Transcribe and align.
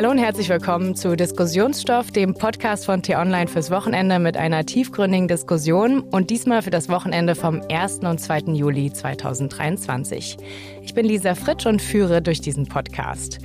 Hallo 0.00 0.12
und 0.12 0.16
herzlich 0.16 0.48
willkommen 0.48 0.96
zu 0.96 1.14
Diskussionsstoff, 1.14 2.10
dem 2.10 2.32
Podcast 2.32 2.86
von 2.86 3.02
T-Online 3.02 3.48
fürs 3.48 3.70
Wochenende 3.70 4.18
mit 4.18 4.34
einer 4.34 4.64
tiefgründigen 4.64 5.28
Diskussion 5.28 6.00
und 6.00 6.30
diesmal 6.30 6.62
für 6.62 6.70
das 6.70 6.88
Wochenende 6.88 7.34
vom 7.34 7.60
1. 7.70 7.98
und 7.98 8.18
2. 8.18 8.54
Juli 8.54 8.90
2023. 8.90 10.38
Ich 10.82 10.94
bin 10.94 11.04
Lisa 11.04 11.34
Fritsch 11.34 11.66
und 11.66 11.82
führe 11.82 12.22
durch 12.22 12.40
diesen 12.40 12.64
Podcast. 12.66 13.40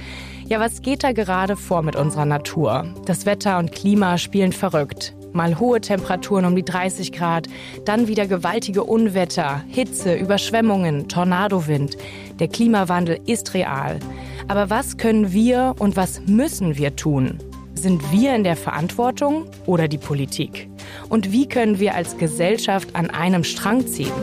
Ja, 0.47 0.61
was 0.61 0.81
geht 0.81 1.03
da 1.03 1.11
gerade 1.11 1.57
vor 1.57 1.81
mit 1.81 1.97
unserer 1.97 2.23
Natur? 2.23 2.85
Das 3.05 3.25
Wetter 3.25 3.57
und 3.57 3.73
Klima 3.73 4.17
spielen 4.17 4.53
verrückt. 4.53 5.13
Mal 5.35 5.59
hohe 5.59 5.81
Temperaturen 5.81 6.45
um 6.45 6.55
die 6.55 6.63
30 6.63 7.11
Grad, 7.11 7.47
dann 7.83 8.07
wieder 8.07 8.25
gewaltige 8.25 8.85
Unwetter, 8.85 9.65
Hitze, 9.67 10.15
Überschwemmungen, 10.15 11.09
Tornadowind. 11.09 11.97
Der 12.39 12.47
Klimawandel 12.47 13.19
ist 13.25 13.53
real. 13.53 13.99
Aber 14.47 14.69
was 14.69 14.95
können 14.95 15.33
wir 15.33 15.75
und 15.77 15.97
was 15.97 16.21
müssen 16.25 16.77
wir 16.77 16.95
tun? 16.95 17.39
Sind 17.73 18.13
wir 18.13 18.33
in 18.33 18.45
der 18.45 18.55
Verantwortung 18.55 19.45
oder 19.65 19.89
die 19.89 19.97
Politik? 19.97 20.69
Und 21.09 21.33
wie 21.33 21.49
können 21.49 21.79
wir 21.79 21.95
als 21.95 22.17
Gesellschaft 22.17 22.95
an 22.95 23.09
einem 23.09 23.43
Strang 23.43 23.85
ziehen? 23.85 24.13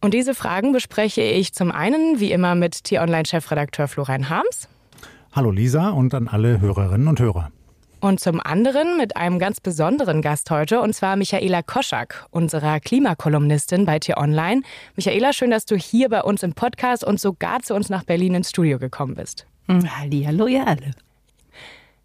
Und 0.00 0.14
diese 0.14 0.34
Fragen 0.34 0.72
bespreche 0.72 1.22
ich 1.22 1.54
zum 1.54 1.72
einen 1.72 2.20
wie 2.20 2.30
immer 2.30 2.54
mit 2.54 2.84
T-Online-Chefredakteur 2.84 3.88
Florian 3.88 4.28
Harms. 4.28 4.68
Hallo 5.34 5.50
Lisa 5.50 5.88
und 5.88 6.12
an 6.12 6.28
alle 6.28 6.60
Hörerinnen 6.60 7.08
und 7.08 7.18
Hörer. 7.18 7.50
Und 8.00 8.20
zum 8.20 8.38
anderen 8.38 8.98
mit 8.98 9.16
einem 9.16 9.38
ganz 9.38 9.60
besonderen 9.60 10.20
Gast 10.20 10.50
heute, 10.50 10.82
und 10.82 10.94
zwar 10.94 11.16
Michaela 11.16 11.62
Koschak, 11.62 12.26
unserer 12.30 12.80
Klimakolumnistin 12.80 13.86
bei 13.86 13.98
T-Online. 13.98 14.60
Michaela, 14.94 15.32
schön, 15.32 15.50
dass 15.50 15.64
du 15.64 15.76
hier 15.76 16.10
bei 16.10 16.22
uns 16.22 16.42
im 16.42 16.52
Podcast 16.52 17.02
und 17.02 17.18
sogar 17.18 17.60
zu 17.60 17.74
uns 17.74 17.88
nach 17.88 18.04
Berlin 18.04 18.34
ins 18.34 18.50
Studio 18.50 18.78
gekommen 18.78 19.14
bist. 19.14 19.46
Hallo, 20.26 20.46
ihr 20.48 20.66
alle. 20.66 20.90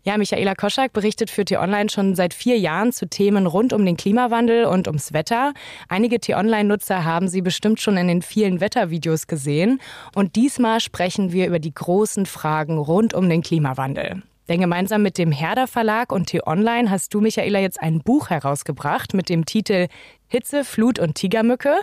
Ja, 0.07 0.17
Michaela 0.17 0.55
Koschak 0.55 0.93
berichtet 0.93 1.29
für 1.29 1.43
T-Online 1.43 1.89
schon 1.89 2.15
seit 2.15 2.33
vier 2.33 2.57
Jahren 2.57 2.93
zu 2.93 3.09
Themen 3.09 3.45
rund 3.45 3.73
um 3.73 3.85
den 3.85 3.97
Klimawandel 3.97 4.63
und 4.63 4.87
ums 4.87 5.11
Wetter. 5.11 5.53
Einige 5.89 6.21
T-Online-Nutzer 6.21 7.03
haben 7.03 7.27
sie 7.27 7.41
bestimmt 7.41 7.81
schon 7.81 7.97
in 7.97 8.07
den 8.07 8.21
vielen 8.21 8.61
Wettervideos 8.61 9.27
gesehen. 9.27 9.81
Und 10.15 10.37
diesmal 10.37 10.79
sprechen 10.79 11.33
wir 11.33 11.45
über 11.45 11.59
die 11.59 11.73
großen 11.73 12.25
Fragen 12.25 12.77
rund 12.77 13.13
um 13.13 13.27
den 13.27 13.41
Klimawandel. 13.41 14.21
Denn 14.49 14.61
gemeinsam 14.61 15.01
mit 15.01 15.17
dem 15.17 15.31
Herder 15.31 15.67
Verlag 15.67 16.11
und 16.11 16.27
T-Online 16.27 16.89
hast 16.89 17.13
du, 17.13 17.21
Michaela, 17.21 17.59
jetzt 17.59 17.81
ein 17.81 17.99
Buch 17.99 18.29
herausgebracht 18.29 19.13
mit 19.13 19.29
dem 19.29 19.45
Titel 19.45 19.87
Hitze, 20.29 20.65
Flut 20.65 20.99
und 20.99 21.15
Tigermücke. 21.15 21.79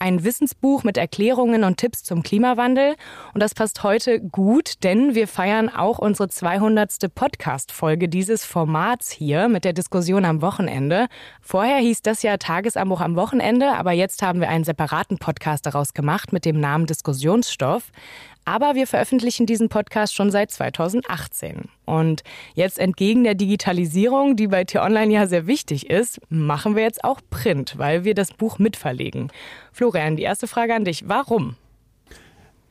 Ein 0.00 0.24
Wissensbuch 0.24 0.82
mit 0.82 0.96
Erklärungen 0.96 1.62
und 1.62 1.76
Tipps 1.76 2.02
zum 2.02 2.24
Klimawandel. 2.24 2.96
Und 3.32 3.40
das 3.40 3.54
passt 3.54 3.84
heute 3.84 4.20
gut, 4.20 4.82
denn 4.82 5.14
wir 5.14 5.28
feiern 5.28 5.68
auch 5.68 5.98
unsere 5.98 6.28
200. 6.28 7.14
Podcast-Folge 7.14 8.08
dieses 8.08 8.44
Formats 8.44 9.12
hier 9.12 9.48
mit 9.48 9.64
der 9.64 9.72
Diskussion 9.72 10.24
am 10.24 10.42
Wochenende. 10.42 11.06
Vorher 11.40 11.78
hieß 11.78 12.02
das 12.02 12.22
ja 12.24 12.36
Tagesanbruch 12.36 13.00
am 13.00 13.14
Wochenende, 13.14 13.72
aber 13.74 13.92
jetzt 13.92 14.22
haben 14.22 14.40
wir 14.40 14.48
einen 14.48 14.64
separaten 14.64 15.18
Podcast 15.18 15.64
daraus 15.64 15.94
gemacht 15.94 16.32
mit 16.32 16.44
dem 16.44 16.58
Namen 16.58 16.86
Diskussionsstoff. 16.86 17.92
Aber 18.44 18.74
wir 18.74 18.86
veröffentlichen 18.86 19.46
diesen 19.46 19.68
Podcast 19.68 20.14
schon 20.14 20.30
seit 20.30 20.50
2018. 20.50 21.62
Und 21.86 22.22
jetzt 22.54 22.78
entgegen 22.78 23.24
der 23.24 23.34
Digitalisierung, 23.34 24.36
die 24.36 24.48
bei 24.48 24.64
T-Online 24.64 25.12
ja 25.12 25.26
sehr 25.26 25.46
wichtig 25.46 25.88
ist, 25.88 26.20
machen 26.28 26.76
wir 26.76 26.82
jetzt 26.82 27.04
auch 27.04 27.20
Print, 27.30 27.78
weil 27.78 28.04
wir 28.04 28.14
das 28.14 28.32
Buch 28.32 28.58
mitverlegen. 28.58 29.30
Florian, 29.72 30.16
die 30.16 30.22
erste 30.22 30.46
Frage 30.46 30.74
an 30.74 30.84
dich. 30.84 31.08
Warum? 31.08 31.56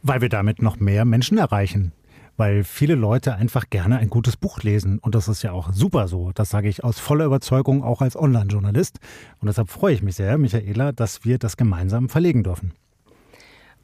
Weil 0.03 0.21
wir 0.21 0.29
damit 0.29 0.61
noch 0.61 0.79
mehr 0.79 1.05
Menschen 1.05 1.37
erreichen. 1.37 1.91
Weil 2.35 2.63
viele 2.63 2.95
Leute 2.95 3.35
einfach 3.35 3.69
gerne 3.69 3.97
ein 3.97 4.09
gutes 4.09 4.37
Buch 4.37 4.61
lesen. 4.61 4.99
Und 4.99 5.15
das 5.15 5.27
ist 5.27 5.43
ja 5.43 5.51
auch 5.51 5.71
super 5.71 6.07
so. 6.07 6.31
Das 6.33 6.49
sage 6.49 6.67
ich 6.67 6.83
aus 6.83 6.99
voller 6.99 7.25
Überzeugung 7.25 7.83
auch 7.83 8.01
als 8.01 8.15
Online-Journalist. 8.15 8.99
Und 9.39 9.47
deshalb 9.47 9.69
freue 9.69 9.93
ich 9.93 10.03
mich 10.03 10.15
sehr, 10.15 10.37
Michaela, 10.37 10.91
dass 10.91 11.25
wir 11.25 11.37
das 11.37 11.57
gemeinsam 11.57 12.09
verlegen 12.09 12.43
dürfen. 12.43 12.73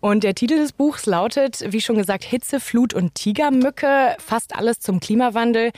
Und 0.01 0.23
der 0.23 0.33
Titel 0.33 0.57
des 0.57 0.71
Buchs 0.71 1.05
lautet, 1.05 1.63
wie 1.73 1.81
schon 1.81 1.97
gesagt, 1.97 2.23
Hitze, 2.23 2.59
Flut 2.59 2.93
und 2.93 3.15
Tigermücke, 3.15 4.15
fast 4.19 4.55
alles 4.55 4.79
zum 4.79 4.99
Klimawandel. 5.01 5.71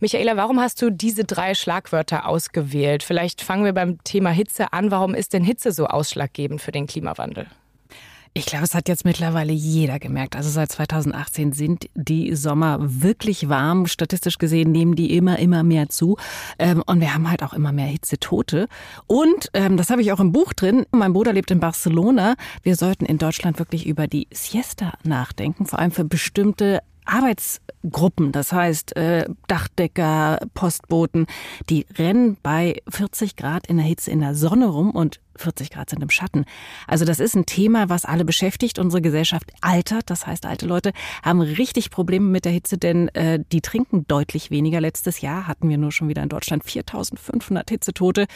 Michaela, 0.00 0.36
warum 0.36 0.60
hast 0.60 0.80
du 0.80 0.90
diese 0.90 1.24
drei 1.24 1.54
Schlagwörter 1.54 2.26
ausgewählt? 2.26 3.02
Vielleicht 3.02 3.42
fangen 3.42 3.64
wir 3.64 3.72
beim 3.72 4.02
Thema 4.04 4.30
Hitze 4.30 4.72
an. 4.72 4.90
Warum 4.90 5.14
ist 5.14 5.32
denn 5.34 5.44
Hitze 5.44 5.72
so 5.72 5.86
ausschlaggebend 5.86 6.60
für 6.62 6.72
den 6.72 6.86
Klimawandel? 6.86 7.46
Ich 8.36 8.44
glaube, 8.44 8.66
es 8.66 8.74
hat 8.74 8.86
jetzt 8.90 9.06
mittlerweile 9.06 9.54
jeder 9.54 9.98
gemerkt. 9.98 10.36
Also 10.36 10.50
seit 10.50 10.70
2018 10.70 11.52
sind 11.52 11.88
die 11.94 12.36
Sommer 12.36 12.76
wirklich 12.82 13.48
warm. 13.48 13.86
Statistisch 13.86 14.36
gesehen 14.36 14.72
nehmen 14.72 14.94
die 14.94 15.16
immer, 15.16 15.38
immer 15.38 15.62
mehr 15.62 15.88
zu. 15.88 16.18
Ähm, 16.58 16.82
und 16.84 17.00
wir 17.00 17.14
haben 17.14 17.30
halt 17.30 17.42
auch 17.42 17.54
immer 17.54 17.72
mehr 17.72 17.86
Hitzetote. 17.86 18.68
Und 19.06 19.48
ähm, 19.54 19.78
das 19.78 19.88
habe 19.88 20.02
ich 20.02 20.12
auch 20.12 20.20
im 20.20 20.32
Buch 20.32 20.52
drin. 20.52 20.84
Mein 20.90 21.14
Bruder 21.14 21.32
lebt 21.32 21.50
in 21.50 21.60
Barcelona. 21.60 22.34
Wir 22.62 22.76
sollten 22.76 23.06
in 23.06 23.16
Deutschland 23.16 23.58
wirklich 23.58 23.86
über 23.86 24.06
die 24.06 24.28
Siesta 24.30 24.92
nachdenken, 25.02 25.64
vor 25.64 25.78
allem 25.78 25.90
für 25.90 26.04
bestimmte 26.04 26.82
Arbeitsgruppen, 27.06 28.32
das 28.32 28.52
heißt 28.52 28.96
äh, 28.96 29.26
Dachdecker, 29.46 30.40
Postboten, 30.54 31.26
die 31.70 31.86
rennen 31.96 32.36
bei 32.42 32.82
40 32.88 33.36
Grad 33.36 33.68
in 33.68 33.76
der 33.76 33.86
Hitze 33.86 34.10
in 34.10 34.20
der 34.20 34.34
Sonne 34.34 34.66
rum 34.66 34.90
und 34.90 35.20
40 35.40 35.70
Grad 35.70 35.90
sind 35.90 36.02
im 36.02 36.10
Schatten. 36.10 36.44
Also 36.86 37.04
das 37.04 37.20
ist 37.20 37.34
ein 37.34 37.46
Thema, 37.46 37.88
was 37.88 38.04
alle 38.04 38.24
beschäftigt. 38.24 38.78
Unsere 38.78 39.02
Gesellschaft 39.02 39.52
altert, 39.60 40.10
das 40.10 40.26
heißt, 40.26 40.46
alte 40.46 40.66
Leute 40.66 40.92
haben 41.22 41.40
richtig 41.40 41.90
Probleme 41.90 42.26
mit 42.26 42.44
der 42.44 42.52
Hitze, 42.52 42.78
denn 42.78 43.08
äh, 43.08 43.40
die 43.52 43.60
trinken 43.60 44.06
deutlich 44.08 44.50
weniger. 44.50 44.80
Letztes 44.80 45.20
Jahr 45.20 45.46
hatten 45.46 45.68
wir 45.68 45.78
nur 45.78 45.92
schon 45.92 46.08
wieder 46.08 46.22
in 46.22 46.28
Deutschland 46.28 46.64
4.500 46.64 47.68
Hitzetote. 47.68 48.26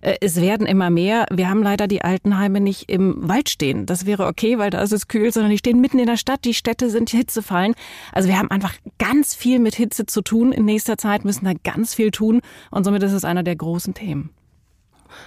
Äh, 0.00 0.16
es 0.20 0.40
werden 0.40 0.66
immer 0.66 0.90
mehr. 0.90 1.26
Wir 1.30 1.48
haben 1.48 1.62
leider 1.62 1.86
die 1.86 2.02
Altenheime 2.02 2.60
nicht 2.60 2.90
im 2.90 3.28
Wald 3.28 3.48
stehen. 3.48 3.86
Das 3.86 4.06
wäre 4.06 4.26
okay, 4.26 4.58
weil 4.58 4.70
da 4.70 4.82
ist 4.82 4.92
es 4.92 5.08
kühl, 5.08 5.32
sondern 5.32 5.50
die 5.50 5.58
stehen 5.58 5.80
mitten 5.80 5.98
in 5.98 6.06
der 6.06 6.16
Stadt. 6.16 6.44
Die 6.44 6.54
Städte 6.54 6.90
sind 6.90 7.10
Hitzefallen. 7.10 7.74
Also 8.12 8.28
wir 8.28 8.38
haben 8.38 8.50
einfach 8.50 8.74
ganz 8.98 9.34
viel 9.34 9.58
mit 9.58 9.74
Hitze 9.74 10.06
zu 10.06 10.22
tun. 10.22 10.52
In 10.52 10.64
nächster 10.64 10.98
Zeit 10.98 11.24
müssen 11.24 11.44
da 11.44 11.52
ganz 11.64 11.94
viel 11.94 12.10
tun. 12.10 12.40
Und 12.70 12.84
somit 12.84 13.02
ist 13.02 13.12
es 13.12 13.24
einer 13.24 13.42
der 13.42 13.56
großen 13.56 13.94
Themen. 13.94 14.30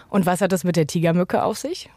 Und 0.10 0.26
was 0.26 0.42
hat 0.42 0.52
das 0.52 0.64
mit 0.64 0.76
der 0.76 0.88
Tigermücke 0.88 1.44
auf 1.44 1.58
sich? 1.58 1.90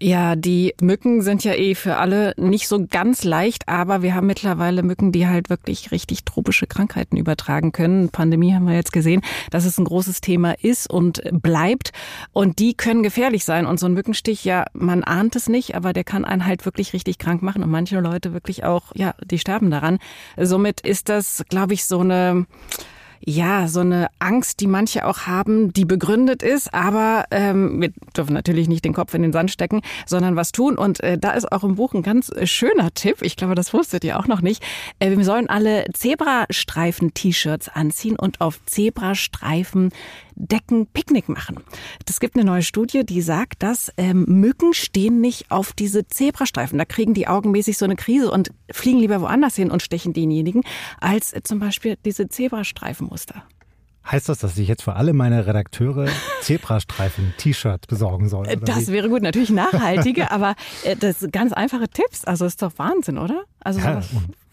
Ja, 0.00 0.36
die 0.36 0.74
Mücken 0.80 1.22
sind 1.22 1.42
ja 1.42 1.54
eh 1.54 1.74
für 1.74 1.96
alle 1.96 2.32
nicht 2.36 2.68
so 2.68 2.86
ganz 2.88 3.24
leicht, 3.24 3.68
aber 3.68 4.00
wir 4.00 4.14
haben 4.14 4.28
mittlerweile 4.28 4.84
Mücken, 4.84 5.10
die 5.10 5.26
halt 5.26 5.50
wirklich 5.50 5.90
richtig 5.90 6.24
tropische 6.24 6.68
Krankheiten 6.68 7.16
übertragen 7.16 7.72
können. 7.72 8.08
Pandemie 8.08 8.54
haben 8.54 8.68
wir 8.68 8.76
jetzt 8.76 8.92
gesehen, 8.92 9.22
dass 9.50 9.64
es 9.64 9.76
ein 9.76 9.84
großes 9.84 10.20
Thema 10.20 10.52
ist 10.62 10.88
und 10.88 11.20
bleibt. 11.32 11.90
Und 12.32 12.60
die 12.60 12.74
können 12.74 13.02
gefährlich 13.02 13.44
sein. 13.44 13.66
Und 13.66 13.80
so 13.80 13.86
ein 13.86 13.94
Mückenstich, 13.94 14.44
ja, 14.44 14.66
man 14.72 15.02
ahnt 15.02 15.34
es 15.34 15.48
nicht, 15.48 15.74
aber 15.74 15.92
der 15.92 16.04
kann 16.04 16.24
einen 16.24 16.46
halt 16.46 16.64
wirklich 16.64 16.92
richtig 16.92 17.18
krank 17.18 17.42
machen 17.42 17.64
und 17.64 17.70
manche 17.70 17.98
Leute 17.98 18.32
wirklich 18.32 18.62
auch, 18.62 18.92
ja, 18.94 19.16
die 19.24 19.40
sterben 19.40 19.68
daran. 19.68 19.98
Somit 20.36 20.80
ist 20.80 21.08
das, 21.08 21.44
glaube 21.48 21.74
ich, 21.74 21.86
so 21.86 21.98
eine 21.98 22.46
ja, 23.24 23.68
so 23.68 23.80
eine 23.80 24.08
Angst, 24.18 24.60
die 24.60 24.66
manche 24.66 25.06
auch 25.06 25.26
haben, 25.26 25.72
die 25.72 25.84
begründet 25.84 26.42
ist, 26.42 26.72
aber 26.72 27.24
ähm, 27.30 27.80
wir 27.80 27.90
dürfen 28.16 28.34
natürlich 28.34 28.68
nicht 28.68 28.84
den 28.84 28.94
Kopf 28.94 29.14
in 29.14 29.22
den 29.22 29.32
Sand 29.32 29.50
stecken, 29.50 29.82
sondern 30.06 30.36
was 30.36 30.52
tun. 30.52 30.78
Und 30.78 31.00
äh, 31.00 31.18
da 31.18 31.32
ist 31.32 31.50
auch 31.50 31.64
im 31.64 31.74
Buch 31.74 31.94
ein 31.94 32.02
ganz 32.02 32.30
äh, 32.30 32.46
schöner 32.46 32.92
Tipp. 32.94 33.22
Ich 33.22 33.36
glaube, 33.36 33.54
das 33.54 33.72
wusstet 33.72 34.04
ihr 34.04 34.18
auch 34.18 34.26
noch 34.26 34.40
nicht. 34.40 34.62
Äh, 34.98 35.16
wir 35.16 35.24
sollen 35.24 35.48
alle 35.48 35.86
Zebrastreifen-T-Shirts 35.92 37.68
anziehen 37.68 38.16
und 38.16 38.40
auf 38.40 38.60
Zebrastreifen 38.66 39.90
Decken 40.38 40.86
Picknick 40.86 41.28
machen. 41.28 41.58
Es 42.08 42.20
gibt 42.20 42.36
eine 42.36 42.44
neue 42.44 42.62
Studie, 42.62 43.04
die 43.04 43.20
sagt, 43.20 43.62
dass 43.62 43.92
ähm, 43.96 44.24
Mücken 44.28 44.72
stehen 44.72 45.20
nicht 45.20 45.50
auf 45.50 45.72
diese 45.72 46.06
Zebrastreifen. 46.06 46.78
Da 46.78 46.84
kriegen 46.84 47.14
die 47.14 47.28
augenmäßig 47.28 47.76
so 47.76 47.84
eine 47.84 47.96
Krise 47.96 48.30
und 48.30 48.50
fliegen 48.70 48.98
lieber 48.98 49.20
woanders 49.20 49.56
hin 49.56 49.70
und 49.70 49.82
stechen 49.82 50.12
denjenigen, 50.12 50.62
als 51.00 51.32
äh, 51.32 51.42
zum 51.42 51.58
Beispiel 51.58 51.98
diese 52.04 52.28
Zebrastreifenmuster. 52.28 53.42
Heißt 54.10 54.28
das, 54.30 54.38
dass 54.38 54.56
ich 54.56 54.68
jetzt 54.68 54.82
für 54.82 54.94
alle 54.94 55.12
meine 55.12 55.46
Redakteure 55.46 56.08
Zebrastreifen-T-Shirt 56.40 57.88
besorgen 57.88 58.28
soll? 58.28 58.46
Das 58.62 58.88
wie? 58.88 58.92
wäre 58.92 59.10
gut, 59.10 59.20
natürlich 59.22 59.50
nachhaltige, 59.50 60.30
aber 60.30 60.54
äh, 60.84 60.96
das 60.96 61.20
sind 61.20 61.32
ganz 61.32 61.52
einfache 61.52 61.88
Tipps. 61.88 62.24
Also 62.24 62.46
ist 62.46 62.62
doch 62.62 62.72
Wahnsinn, 62.78 63.18
oder? 63.18 63.42
Also 63.60 63.80
ja, 63.80 64.00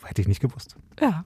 hätte 0.03 0.21
ich 0.21 0.27
nicht 0.27 0.41
gewusst. 0.41 0.75
Ja. 0.99 1.23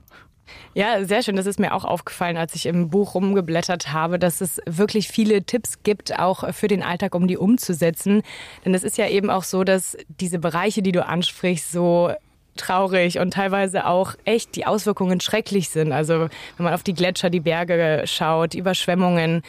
Ja, 0.74 1.04
sehr 1.04 1.24
schön. 1.24 1.36
Das 1.36 1.46
ist 1.46 1.60
mir 1.60 1.74
auch 1.74 1.86
aufgefallen, 1.86 2.38
als 2.38 2.56
ich 2.56 2.66
im 2.66 2.90
Buch 2.90 3.16
rumgeblättert 3.16 3.92
habe, 3.92 4.19
dass 4.19 4.42
es 4.42 4.62
wirklich 4.66 5.07
viele 5.07 5.44
Tipps 5.44 5.84
gibt, 5.84 6.19
auch 6.19 6.54
für 6.54 6.68
den 6.68 6.84
Alltag, 6.84 7.16
um 7.16 7.28
die 7.28 7.38
umzusetzen. 7.38 8.22
Denn 8.66 8.74
es 8.74 8.84
ist 8.84 8.98
ja 8.98 9.07
eben 9.07 9.30
auch 9.30 9.44
so, 9.44 9.63
dass 9.63 9.98
diese 10.07 10.40
Bereiche, 10.40 10.81
die 10.81 10.92
du 10.92 11.06
ansprichst, 11.06 11.72
so 11.72 12.12
traurig 12.56 13.19
und 13.19 13.34
teilweise 13.34 13.86
auch 13.86 14.16
echt 14.25 14.56
die 14.56 14.66
Auswirkungen 14.66 15.22
schrecklich 15.22 15.69
sind. 15.69 15.92
Also 15.92 16.30
wenn 16.57 16.63
man 16.63 16.74
auf 16.74 16.84
die 16.84 16.94
Gletscher, 16.94 17.30
die 17.30 17.40
Berge 17.40 18.04
schaut, 18.06 18.54
Überschwemmungen. 18.54 19.42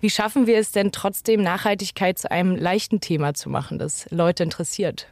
Wie 0.00 0.10
schaffen 0.10 0.46
wir 0.46 0.58
es 0.58 0.70
denn 0.70 0.92
trotzdem, 0.92 1.42
Nachhaltigkeit 1.42 2.18
zu 2.18 2.30
einem 2.30 2.54
leichten 2.54 3.00
Thema 3.00 3.34
zu 3.34 3.50
machen, 3.50 3.78
das 3.78 4.06
Leute 4.10 4.44
interessiert? 4.44 5.08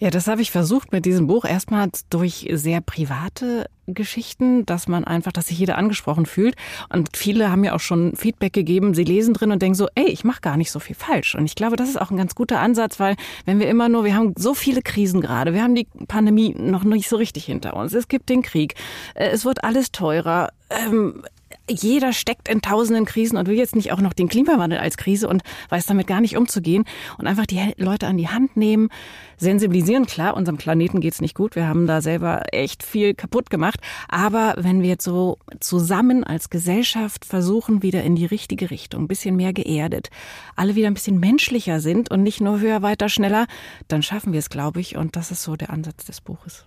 Ja, 0.00 0.10
das 0.10 0.28
habe 0.28 0.40
ich 0.42 0.52
versucht 0.52 0.92
mit 0.92 1.04
diesem 1.06 1.26
Buch. 1.26 1.44
Erstmal 1.44 1.88
durch 2.08 2.48
sehr 2.52 2.80
private 2.80 3.68
Geschichten, 3.88 4.64
dass 4.64 4.86
man 4.86 5.02
einfach, 5.02 5.32
dass 5.32 5.48
sich 5.48 5.58
jeder 5.58 5.76
angesprochen 5.76 6.24
fühlt. 6.24 6.54
Und 6.88 7.16
viele 7.16 7.50
haben 7.50 7.64
ja 7.64 7.74
auch 7.74 7.80
schon 7.80 8.14
Feedback 8.14 8.52
gegeben, 8.52 8.94
sie 8.94 9.02
lesen 9.02 9.34
drin 9.34 9.50
und 9.50 9.60
denken 9.60 9.74
so, 9.74 9.88
ey, 9.96 10.06
ich 10.06 10.22
mache 10.22 10.40
gar 10.40 10.56
nicht 10.56 10.70
so 10.70 10.78
viel 10.78 10.94
falsch. 10.94 11.34
Und 11.34 11.46
ich 11.46 11.56
glaube, 11.56 11.74
das 11.74 11.88
ist 11.88 12.00
auch 12.00 12.12
ein 12.12 12.16
ganz 12.16 12.36
guter 12.36 12.60
Ansatz, 12.60 13.00
weil 13.00 13.16
wenn 13.44 13.58
wir 13.58 13.68
immer 13.68 13.88
nur, 13.88 14.04
wir 14.04 14.14
haben 14.14 14.34
so 14.38 14.54
viele 14.54 14.82
Krisen 14.82 15.20
gerade, 15.20 15.52
wir 15.52 15.64
haben 15.64 15.74
die 15.74 15.88
Pandemie 16.06 16.54
noch 16.56 16.84
nicht 16.84 17.08
so 17.08 17.16
richtig 17.16 17.46
hinter 17.46 17.74
uns, 17.74 17.92
es 17.92 18.06
gibt 18.06 18.28
den 18.28 18.42
Krieg, 18.42 18.74
äh, 19.14 19.30
es 19.30 19.44
wird 19.44 19.64
alles 19.64 19.90
teurer. 19.90 20.50
Ähm, 20.70 21.24
jeder 21.68 22.12
steckt 22.12 22.48
in 22.48 22.60
tausenden 22.60 23.04
Krisen 23.04 23.36
und 23.36 23.48
will 23.48 23.56
jetzt 23.56 23.76
nicht 23.76 23.92
auch 23.92 24.00
noch 24.00 24.12
den 24.12 24.28
Klimawandel 24.28 24.78
als 24.78 24.96
Krise 24.96 25.28
und 25.28 25.42
weiß 25.68 25.86
damit 25.86 26.06
gar 26.06 26.20
nicht 26.20 26.36
umzugehen 26.36 26.84
und 27.18 27.26
einfach 27.26 27.46
die 27.46 27.74
Leute 27.76 28.06
an 28.06 28.16
die 28.16 28.28
Hand 28.28 28.56
nehmen, 28.56 28.88
sensibilisieren. 29.36 30.06
Klar, 30.06 30.36
unserem 30.36 30.58
Planeten 30.58 31.00
geht's 31.00 31.20
nicht 31.20 31.34
gut. 31.34 31.56
Wir 31.56 31.66
haben 31.66 31.86
da 31.86 32.00
selber 32.00 32.42
echt 32.52 32.82
viel 32.82 33.14
kaputt 33.14 33.50
gemacht. 33.50 33.80
Aber 34.08 34.54
wenn 34.58 34.82
wir 34.82 34.88
jetzt 34.88 35.04
so 35.04 35.38
zusammen 35.60 36.24
als 36.24 36.50
Gesellschaft 36.50 37.24
versuchen, 37.24 37.82
wieder 37.82 38.02
in 38.02 38.16
die 38.16 38.26
richtige 38.26 38.70
Richtung, 38.70 39.04
ein 39.04 39.08
bisschen 39.08 39.36
mehr 39.36 39.52
geerdet, 39.52 40.10
alle 40.56 40.74
wieder 40.74 40.88
ein 40.88 40.94
bisschen 40.94 41.20
menschlicher 41.20 41.80
sind 41.80 42.10
und 42.10 42.22
nicht 42.22 42.40
nur 42.40 42.60
höher, 42.60 42.82
weiter, 42.82 43.08
schneller, 43.08 43.46
dann 43.86 44.02
schaffen 44.02 44.32
wir 44.32 44.38
es, 44.38 44.50
glaube 44.50 44.80
ich. 44.80 44.96
Und 44.96 45.16
das 45.16 45.30
ist 45.30 45.42
so 45.42 45.56
der 45.56 45.70
Ansatz 45.70 46.04
des 46.04 46.20
Buches. 46.20 46.64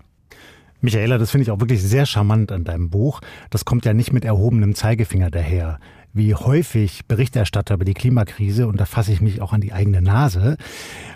Michaela, 0.81 1.17
das 1.17 1.31
finde 1.31 1.43
ich 1.43 1.51
auch 1.51 1.59
wirklich 1.59 1.81
sehr 1.81 2.05
charmant 2.05 2.51
an 2.51 2.63
deinem 2.63 2.89
Buch. 2.89 3.21
Das 3.51 3.65
kommt 3.65 3.85
ja 3.85 3.93
nicht 3.93 4.11
mit 4.11 4.25
erhobenem 4.25 4.73
Zeigefinger 4.75 5.29
daher. 5.29 5.79
Wie 6.13 6.35
häufig 6.35 7.05
Berichterstatter 7.07 7.75
über 7.75 7.85
die 7.85 7.93
Klimakrise, 7.93 8.67
und 8.67 8.81
da 8.81 8.85
fasse 8.85 9.13
ich 9.13 9.21
mich 9.21 9.41
auch 9.41 9.53
an 9.53 9.61
die 9.61 9.71
eigene 9.71 10.01
Nase, 10.01 10.57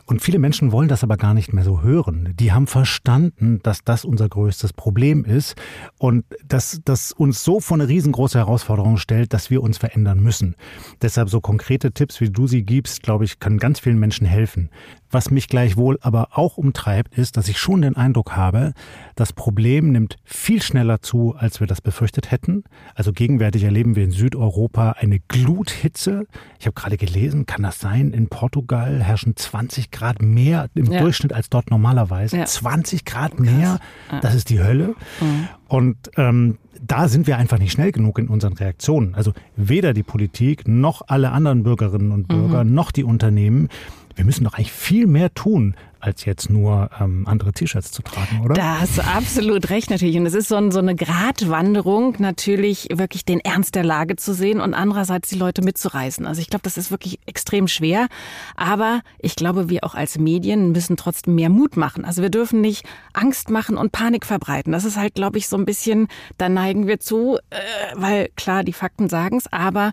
und 0.06 0.22
viele 0.22 0.40
Menschen 0.40 0.72
wollen 0.72 0.88
das 0.88 1.04
aber 1.04 1.18
gar 1.18 1.34
nicht 1.34 1.52
mehr 1.52 1.64
so 1.64 1.82
hören. 1.82 2.34
Die 2.40 2.54
haben 2.54 2.68
verstanden, 2.68 3.60
dass 3.64 3.84
das 3.84 4.06
unser 4.06 4.30
größtes 4.30 4.72
Problem 4.72 5.26
ist 5.26 5.56
und 5.98 6.24
dass 6.48 6.80
das 6.86 7.12
uns 7.12 7.44
so 7.44 7.60
vor 7.60 7.76
eine 7.76 7.88
riesengroße 7.88 8.38
Herausforderung 8.38 8.98
stellt, 8.98 9.34
dass 9.34 9.50
wir 9.50 9.64
uns 9.64 9.80
verändern 9.80 10.22
müssen. 10.22 10.56
Deshalb 11.02 11.30
so 11.30 11.42
konkrete 11.42 11.92
Tipps, 11.92 12.22
wie 12.22 12.30
du 12.30 12.48
sie 12.48 12.64
gibst, 12.64 13.02
glaube 13.02 13.26
ich, 13.26 13.40
können 13.40 13.58
ganz 13.58 13.80
vielen 13.80 14.00
Menschen 14.00 14.28
helfen. 14.28 14.70
Was 15.16 15.32
mich 15.32 15.48
gleichwohl 15.48 15.98
aber 16.02 16.28
auch 16.34 16.58
umtreibt, 16.58 17.18
ist, 17.18 17.38
dass 17.38 17.48
ich 17.48 17.58
schon 17.58 17.84
den 17.84 17.96
Eindruck 17.96 18.36
habe, 18.36 18.74
das 19.16 19.32
Problem 19.32 19.94
nimmt 19.94 20.18
viel 20.26 20.62
schneller 20.62 21.02
zu, 21.02 21.34
als 21.38 21.62
wir 21.62 21.68
das 21.68 21.80
befürchtet 21.80 22.32
hätten. 22.32 22.66
Also 22.96 23.14
gegenwärtig 23.14 23.64
erleben 23.64 23.96
wir 23.96 24.04
in 24.04 24.12
Südeuropa 24.12 24.98
eine 25.00 25.20
Gluthitze. 25.30 26.28
Ich 26.60 26.66
habe 26.66 26.74
gerade 26.74 26.98
gelesen, 26.98 27.46
kann 27.46 27.64
das 27.64 27.80
sein? 27.80 28.12
In 28.12 28.28
Portugal 28.28 29.02
herrschen 29.02 29.38
20 29.38 29.90
Grad 29.90 30.22
mehr 30.22 30.68
im 30.76 30.92
ja. 30.92 31.00
Durchschnitt 31.00 31.32
als 31.32 31.50
dort 31.50 31.72
normalerweise. 31.72 32.36
Ja. 32.36 32.46
20 32.46 33.06
Grad 33.06 33.40
mehr, 33.40 33.80
das 34.22 34.36
ist 34.36 34.50
die 34.50 34.62
Hölle. 34.62 34.96
Mhm. 35.22 35.48
Und 35.70 35.98
ähm, 36.18 36.58
da 36.86 37.08
sind 37.08 37.26
wir 37.26 37.38
einfach 37.38 37.58
nicht 37.58 37.72
schnell 37.72 37.94
genug 37.94 38.20
in 38.20 38.28
unseren 38.28 38.52
Reaktionen. 38.52 39.16
Also 39.16 39.32
weder 39.56 39.94
die 39.94 40.04
Politik 40.04 40.68
noch 40.68 41.04
alle 41.08 41.32
anderen 41.32 41.64
Bürgerinnen 41.64 42.12
und 42.12 42.28
Bürger 42.28 42.66
mhm. 42.66 42.74
noch 42.74 42.92
die 42.92 43.06
Unternehmen 43.06 43.70
wir 44.16 44.26
müssen 44.26 44.44
doch 44.44 44.54
eigentlich 44.54 44.72
viel 44.72 45.08
mehr 45.08 45.34
tun, 45.34 45.76
als 46.06 46.26
jetzt 46.26 46.50
nur 46.50 46.90
ähm, 47.00 47.26
andere 47.28 47.52
T-Shirts 47.52 47.92
zu 47.92 48.04
tragen, 48.04 48.42
oder? 48.44 48.54
Da 48.54 48.80
hast 48.80 48.98
du 48.98 49.04
absolut 49.04 49.70
recht 49.70 49.90
natürlich. 49.90 50.16
Und 50.18 50.26
es 50.26 50.36
ist 50.36 50.48
so, 50.48 50.56
ein, 50.56 50.72
so 50.72 50.80
eine 50.80 50.96
Gratwanderung, 50.96 52.16
natürlich 52.20 52.88
wirklich 52.94 53.26
den 53.26 53.40
Ernst 53.40 53.76
der 53.76 53.84
Lage 53.84 54.16
zu 54.16 54.34
sehen 54.34 54.62
und 54.62 54.74
andererseits 54.74 55.30
die 55.30 55.38
Leute 55.38 55.64
mitzureißen. 55.64 56.28
Also 56.28 56.42
ich 56.42 56.50
glaube, 56.50 56.64
das 56.64 56.78
ist 56.78 56.92
wirklich 56.92 57.20
extrem 57.26 57.68
schwer. 57.68 58.08
Aber 58.56 59.02
ich 59.20 59.36
glaube, 59.36 59.70
wir 59.70 59.84
auch 59.84 59.96
als 59.96 60.20
Medien 60.20 60.72
müssen 60.72 60.96
trotzdem 60.96 61.36
mehr 61.36 61.50
Mut 61.50 61.76
machen. 61.76 62.06
Also 62.06 62.22
wir 62.22 62.30
dürfen 62.30 62.62
nicht 62.62 62.86
Angst 63.14 63.50
machen 63.50 63.76
und 63.76 63.92
Panik 63.92 64.26
verbreiten. 64.26 64.72
Das 64.72 64.86
ist 64.86 64.98
halt, 64.98 65.16
glaube 65.16 65.40
ich, 65.40 65.48
so 65.48 65.58
ein 65.58 65.66
bisschen, 65.66 66.08
da 66.38 66.50
neigen 66.50 66.86
wir 66.86 67.00
zu, 67.00 67.38
äh, 67.50 67.58
weil 67.96 68.30
klar, 68.36 68.64
die 68.64 68.74
Fakten 68.74 69.10
sagen 69.10 69.38
es, 69.38 69.52
aber 69.52 69.92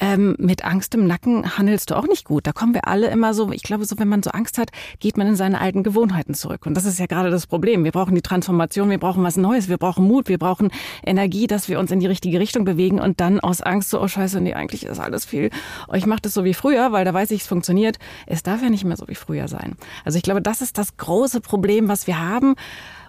ähm, 0.00 0.36
mit 0.38 0.64
Angst 0.64 0.94
im 0.94 1.06
Nacken 1.06 1.56
handelst 1.56 1.90
du 1.90 1.96
auch 1.96 2.06
nicht 2.06 2.24
gut. 2.24 2.46
Da 2.46 2.52
kommen 2.52 2.74
wir 2.74 2.86
alle 2.86 3.08
immer 3.08 3.34
so, 3.34 3.50
ich 3.52 3.62
glaube, 3.62 3.84
so 3.84 3.98
wenn 3.98 4.08
man 4.08 4.22
so 4.22 4.30
Angst 4.30 4.58
hat, 4.58 4.70
geht 5.00 5.16
man 5.16 5.26
in 5.26 5.36
seine 5.36 5.60
alten 5.60 5.82
Gewohnheiten 5.82 6.34
zurück. 6.34 6.66
Und 6.66 6.74
das 6.74 6.84
ist 6.84 6.98
ja 6.98 7.06
gerade 7.06 7.30
das 7.30 7.46
Problem. 7.46 7.84
Wir 7.84 7.92
brauchen 7.92 8.14
die 8.14 8.22
Transformation, 8.22 8.90
wir 8.90 8.98
brauchen 8.98 9.22
was 9.22 9.36
Neues, 9.36 9.68
wir 9.68 9.78
brauchen 9.78 10.06
Mut, 10.06 10.28
wir 10.28 10.38
brauchen 10.38 10.70
Energie, 11.04 11.46
dass 11.46 11.68
wir 11.68 11.78
uns 11.78 11.90
in 11.90 12.00
die 12.00 12.06
richtige 12.06 12.40
Richtung 12.40 12.64
bewegen 12.64 13.00
und 13.00 13.20
dann 13.20 13.40
aus 13.40 13.62
Angst 13.62 13.90
so, 13.90 14.00
oh 14.00 14.08
scheiße, 14.08 14.40
nee, 14.40 14.54
eigentlich 14.54 14.84
ist 14.84 15.00
alles 15.00 15.24
viel. 15.24 15.50
Ich 15.94 16.06
mache 16.06 16.22
das 16.22 16.34
so 16.34 16.44
wie 16.44 16.54
früher, 16.54 16.92
weil 16.92 17.04
da 17.04 17.14
weiß 17.14 17.30
ich, 17.30 17.42
es 17.42 17.46
funktioniert. 17.46 17.98
Es 18.26 18.42
darf 18.42 18.62
ja 18.62 18.70
nicht 18.70 18.84
mehr 18.84 18.96
so 18.96 19.08
wie 19.08 19.14
früher 19.14 19.48
sein. 19.48 19.76
Also 20.04 20.16
ich 20.16 20.22
glaube, 20.22 20.42
das 20.42 20.60
ist 20.60 20.78
das 20.78 20.96
große 20.96 21.40
Problem, 21.40 21.88
was 21.88 22.06
wir 22.06 22.18
haben. 22.18 22.54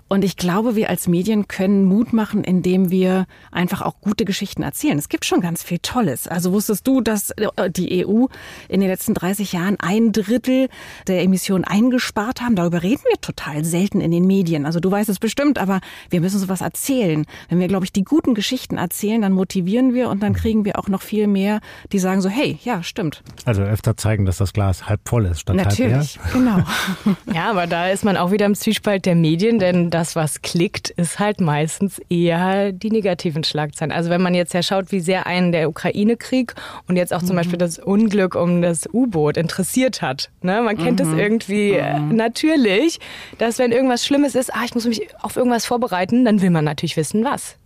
Und 0.09 0.23
ich 0.23 0.37
glaube, 0.37 0.75
wir 0.75 0.89
als 0.89 1.07
Medien 1.07 1.47
können 1.47 1.85
Mut 1.85 2.13
machen, 2.13 2.43
indem 2.43 2.91
wir 2.91 3.25
einfach 3.51 3.81
auch 3.81 3.99
gute 3.99 4.23
Geschichten 4.23 4.63
erzählen. 4.63 4.97
Es 4.97 5.09
gibt 5.09 5.25
schon 5.25 5.41
ganz 5.41 5.63
viel 5.63 5.79
Tolles. 5.79 6.27
Also 6.27 6.53
wusstest 6.53 6.87
du, 6.87 7.01
dass 7.01 7.31
äh, 7.31 7.69
die 7.69 8.05
EU 8.05 8.25
in 8.69 8.79
den 8.79 8.89
letzten 8.89 9.13
30 9.13 9.53
Jahren 9.53 9.77
ein 9.79 10.13
Drittel 10.13 10.69
der 11.07 11.21
Emissionen 11.23 11.65
eingespart 11.65 12.41
haben? 12.41 12.55
Darüber 12.55 12.83
reden 12.83 13.03
wir 13.09 13.19
total 13.19 13.65
selten 13.65 13.99
in 13.99 14.11
den 14.11 14.25
Medien. 14.25 14.65
Also 14.65 14.79
du 14.79 14.89
weißt 14.89 15.09
es 15.09 15.19
bestimmt, 15.19 15.59
aber 15.59 15.81
wir 16.09 16.21
müssen 16.21 16.39
sowas 16.39 16.61
erzählen. 16.61 17.25
Wenn 17.49 17.59
wir, 17.59 17.67
glaube 17.67 17.83
ich, 17.83 17.91
die 17.91 18.03
guten 18.03 18.33
Geschichten 18.33 18.77
erzählen, 18.77 19.21
dann 19.21 19.33
motivieren 19.33 19.93
wir 19.93 20.09
und 20.09 20.23
dann 20.23 20.33
kriegen 20.33 20.63
wir 20.63 20.79
auch 20.79 20.87
noch 20.87 21.01
viel 21.01 21.27
mehr, 21.27 21.59
die 21.91 21.99
sagen 21.99 22.21
so, 22.21 22.29
hey, 22.29 22.59
ja, 22.63 22.81
stimmt. 22.81 23.23
Also 23.45 23.61
öfter 23.61 23.97
zeigen, 23.97 24.25
dass 24.25 24.37
das 24.37 24.53
Glas 24.53 24.87
halb 24.87 25.01
voll 25.07 25.25
ist 25.25 25.41
statt 25.41 25.55
Natürlich, 25.57 26.17
halb 26.19 26.33
leer. 26.33 26.55
genau. 26.55 27.15
ja, 27.33 27.49
aber 27.49 27.67
da 27.67 27.89
ist 27.89 28.05
man 28.05 28.15
auch 28.15 28.31
wieder 28.31 28.45
im 28.45 28.55
Zwiespalt 28.55 29.05
der 29.05 29.15
Medien, 29.15 29.59
denn 29.59 29.89
das, 29.97 30.15
was 30.15 30.43
klickt, 30.43 30.91
ist 30.91 31.17
halt 31.17 31.41
meistens 31.41 31.99
eher 32.07 32.71
die 32.71 32.91
negativen 32.91 33.43
Schlagzeilen. 33.43 33.91
Also 33.91 34.11
wenn 34.11 34.21
man 34.21 34.35
jetzt 34.35 34.53
ja 34.53 34.61
schaut, 34.61 34.91
wie 34.91 34.99
sehr 34.99 35.25
einen 35.25 35.51
der 35.51 35.67
Ukraine-Krieg 35.69 36.53
und 36.87 36.97
jetzt 36.97 37.15
auch 37.15 37.23
zum 37.23 37.31
mhm. 37.31 37.37
Beispiel 37.37 37.57
das 37.57 37.79
Unglück 37.79 38.35
um 38.35 38.61
das 38.61 38.87
U-Boot 38.93 39.37
interessiert 39.37 40.03
hat. 40.03 40.29
Ne? 40.43 40.61
Man 40.61 40.77
kennt 40.77 40.99
es 40.99 41.07
mhm. 41.07 41.17
irgendwie 41.17 41.71
äh, 41.71 41.97
mhm. 41.97 42.15
natürlich, 42.15 42.99
dass 43.39 43.57
wenn 43.57 43.71
irgendwas 43.71 44.05
Schlimmes 44.05 44.35
ist, 44.35 44.53
ah, 44.53 44.61
ich 44.65 44.75
muss 44.75 44.85
mich 44.85 45.01
auf 45.19 45.35
irgendwas 45.35 45.65
vorbereiten, 45.65 46.25
dann 46.25 46.43
will 46.43 46.51
man 46.51 46.65
natürlich 46.65 46.95
wissen, 46.95 47.23
was. 47.23 47.57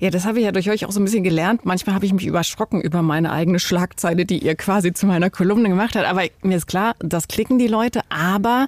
Ja, 0.00 0.10
das 0.10 0.26
habe 0.26 0.38
ich 0.38 0.44
ja 0.44 0.52
durch 0.52 0.70
euch 0.70 0.86
auch 0.86 0.92
so 0.92 1.00
ein 1.00 1.04
bisschen 1.04 1.24
gelernt. 1.24 1.64
Manchmal 1.64 1.94
habe 1.94 2.06
ich 2.06 2.12
mich 2.12 2.26
überschrocken 2.26 2.80
über 2.80 3.02
meine 3.02 3.32
eigene 3.32 3.58
Schlagzeile, 3.58 4.24
die 4.24 4.38
ihr 4.38 4.54
quasi 4.54 4.92
zu 4.92 5.06
meiner 5.06 5.30
Kolumne 5.30 5.68
gemacht 5.68 5.96
habt. 5.96 6.06
Aber 6.06 6.22
mir 6.42 6.56
ist 6.56 6.66
klar, 6.66 6.94
das 7.00 7.28
klicken 7.28 7.58
die 7.58 7.66
Leute. 7.66 8.00
Aber 8.08 8.66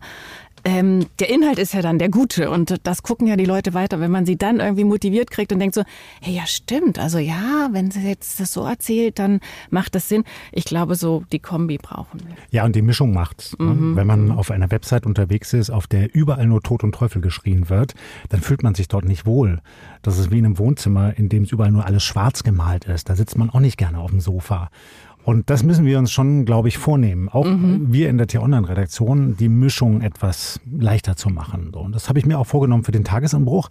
ähm, 0.68 1.06
der 1.18 1.30
Inhalt 1.30 1.58
ist 1.58 1.72
ja 1.72 1.80
dann 1.80 1.98
der 1.98 2.10
gute 2.10 2.50
und 2.50 2.74
das 2.82 3.02
gucken 3.02 3.26
ja 3.26 3.36
die 3.36 3.46
Leute 3.46 3.72
weiter. 3.72 4.00
Wenn 4.00 4.10
man 4.10 4.26
sie 4.26 4.36
dann 4.36 4.60
irgendwie 4.60 4.84
motiviert 4.84 5.30
kriegt 5.30 5.50
und 5.50 5.60
denkt 5.60 5.74
so, 5.74 5.82
hey, 6.20 6.34
ja 6.34 6.46
stimmt, 6.46 6.98
also 6.98 7.16
ja, 7.16 7.70
wenn 7.72 7.90
sie 7.90 8.06
jetzt 8.06 8.38
das 8.38 8.52
so 8.52 8.64
erzählt, 8.64 9.18
dann 9.18 9.40
macht 9.70 9.94
das 9.94 10.10
Sinn. 10.10 10.24
Ich 10.52 10.64
glaube, 10.64 10.94
so 10.94 11.24
die 11.32 11.38
Kombi 11.38 11.78
brauchen 11.78 12.20
wir. 12.20 12.36
Ja, 12.50 12.66
und 12.66 12.76
die 12.76 12.82
Mischung 12.82 13.14
macht's. 13.14 13.56
Ne? 13.58 13.64
Mhm. 13.64 13.96
Wenn 13.96 14.06
man 14.06 14.30
auf 14.30 14.50
einer 14.50 14.70
Website 14.70 15.06
unterwegs 15.06 15.54
ist, 15.54 15.70
auf 15.70 15.86
der 15.86 16.14
überall 16.14 16.46
nur 16.46 16.60
Tod 16.60 16.84
und 16.84 16.94
Teufel 16.94 17.22
geschrien 17.22 17.70
wird, 17.70 17.94
dann 18.28 18.42
fühlt 18.42 18.62
man 18.62 18.74
sich 18.74 18.88
dort 18.88 19.06
nicht 19.06 19.24
wohl. 19.24 19.60
Das 20.02 20.18
ist 20.18 20.30
wie 20.30 20.38
in 20.38 20.44
einem 20.44 20.58
Wohnzimmer, 20.58 21.16
in 21.16 21.30
dem 21.30 21.44
es 21.44 21.52
überall 21.52 21.70
nur 21.70 21.86
alles 21.86 22.04
schwarz 22.04 22.42
gemalt 22.42 22.84
ist. 22.84 23.08
Da 23.08 23.16
sitzt 23.16 23.38
man 23.38 23.48
auch 23.48 23.60
nicht 23.60 23.78
gerne 23.78 24.00
auf 24.00 24.10
dem 24.10 24.20
Sofa. 24.20 24.68
Und 25.28 25.50
das 25.50 25.62
müssen 25.62 25.84
wir 25.84 25.98
uns 25.98 26.10
schon, 26.10 26.46
glaube 26.46 26.68
ich, 26.68 26.78
vornehmen. 26.78 27.28
Auch 27.28 27.44
mhm. 27.44 27.92
wir 27.92 28.08
in 28.08 28.16
der 28.16 28.28
T-Online-Redaktion, 28.28 29.36
die 29.36 29.50
Mischung 29.50 30.00
etwas 30.00 30.58
leichter 30.64 31.16
zu 31.16 31.28
machen. 31.28 31.68
Und 31.74 31.94
das 31.94 32.08
habe 32.08 32.18
ich 32.18 32.24
mir 32.24 32.38
auch 32.38 32.46
vorgenommen 32.46 32.82
für 32.82 32.92
den 32.92 33.04
Tagesanbruch. 33.04 33.68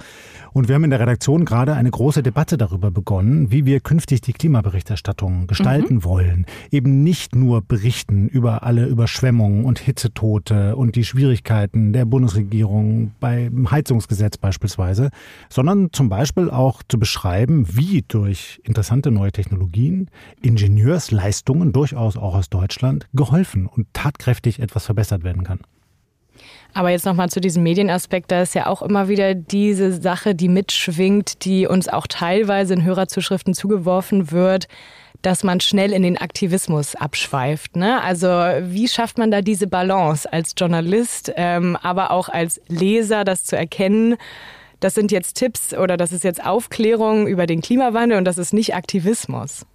Und 0.54 0.68
wir 0.68 0.76
haben 0.76 0.84
in 0.84 0.92
der 0.92 1.00
Redaktion 1.00 1.46
gerade 1.46 1.74
eine 1.74 1.90
große 1.90 2.22
Debatte 2.22 2.60
darüber 2.60 2.92
begonnen, 2.92 3.52
wie 3.52 3.66
wir 3.66 3.80
künftig 3.80 4.22
die 4.22 4.34
Klimaberichterstattung 4.34 5.48
gestalten 5.48 5.96
mhm. 5.96 6.04
wollen. 6.04 6.46
Eben 6.70 7.02
nicht 7.02 7.36
nur 7.36 7.64
berichten 7.64 8.28
über 8.28 8.62
alle 8.62 8.86
Überschwemmungen 8.86 9.66
und 9.66 9.80
Hitzetote 9.80 10.76
und 10.76 10.96
die 10.96 11.06
Schwierigkeiten 11.06 11.92
der 11.92 12.06
Bundesregierung 12.06 13.14
beim 13.20 13.72
Heizungsgesetz 13.72 14.38
beispielsweise, 14.38 15.10
sondern 15.50 15.90
zum 15.92 16.08
Beispiel 16.08 16.52
auch 16.52 16.84
zu 16.88 17.00
beschreiben, 17.00 17.66
wie 17.68 18.06
durch 18.08 18.62
interessante 18.64 19.10
neue 19.10 19.32
Technologien 19.32 20.12
Ingenieursleistungen 20.44 21.47
Leistungen, 21.48 21.72
durchaus 21.72 22.18
auch 22.18 22.36
aus 22.36 22.50
Deutschland, 22.50 23.08
geholfen 23.14 23.68
und 23.68 23.88
tatkräftig 23.94 24.60
etwas 24.60 24.86
verbessert 24.86 25.24
werden 25.24 25.46
kann. 25.46 25.60
Aber 26.74 26.90
jetzt 26.90 27.06
nochmal 27.06 27.30
zu 27.30 27.40
diesem 27.40 27.64
Medienaspekt, 27.64 28.32
da 28.32 28.42
ist 28.42 28.54
ja 28.54 28.68
auch 28.68 28.82
immer 28.82 29.08
wieder 29.08 29.34
diese 29.34 29.94
Sache, 29.94 30.36
die 30.36 30.50
mitschwingt, 30.50 31.46
die 31.46 31.66
uns 31.66 31.88
auch 31.88 32.06
teilweise 32.06 32.74
in 32.74 32.84
Hörerzuschriften 32.84 33.54
zugeworfen 33.54 34.32
wird, 34.32 34.68
dass 35.22 35.46
man 35.46 35.62
schnell 35.62 35.94
in 35.94 36.04
den 36.04 36.18
Aktivismus 36.18 36.96
abschweift. 36.96 37.78
Ne? 37.78 38.02
Also 38.04 38.28
wie 38.28 38.90
schafft 38.90 39.18
man 39.18 39.32
da 39.32 39.42
diese 39.42 39.68
Balance 39.68 40.32
als 40.32 40.54
Journalist, 40.58 41.32
ähm, 41.38 41.78
aber 41.82 42.12
auch 42.12 42.28
als 42.28 42.60
Leser, 42.68 43.24
das 43.24 43.46
zu 43.46 43.56
erkennen? 43.56 44.18
Das 44.82 44.96
sind 44.96 45.14
jetzt 45.14 45.38
Tipps 45.38 45.74
oder 45.74 45.96
das 45.96 46.12
ist 46.12 46.26
jetzt 46.26 46.46
Aufklärung 46.46 47.26
über 47.26 47.48
den 47.48 47.62
Klimawandel 47.62 48.18
und 48.18 48.26
das 48.26 48.38
ist 48.38 48.54
nicht 48.54 48.76
Aktivismus. 48.76 49.66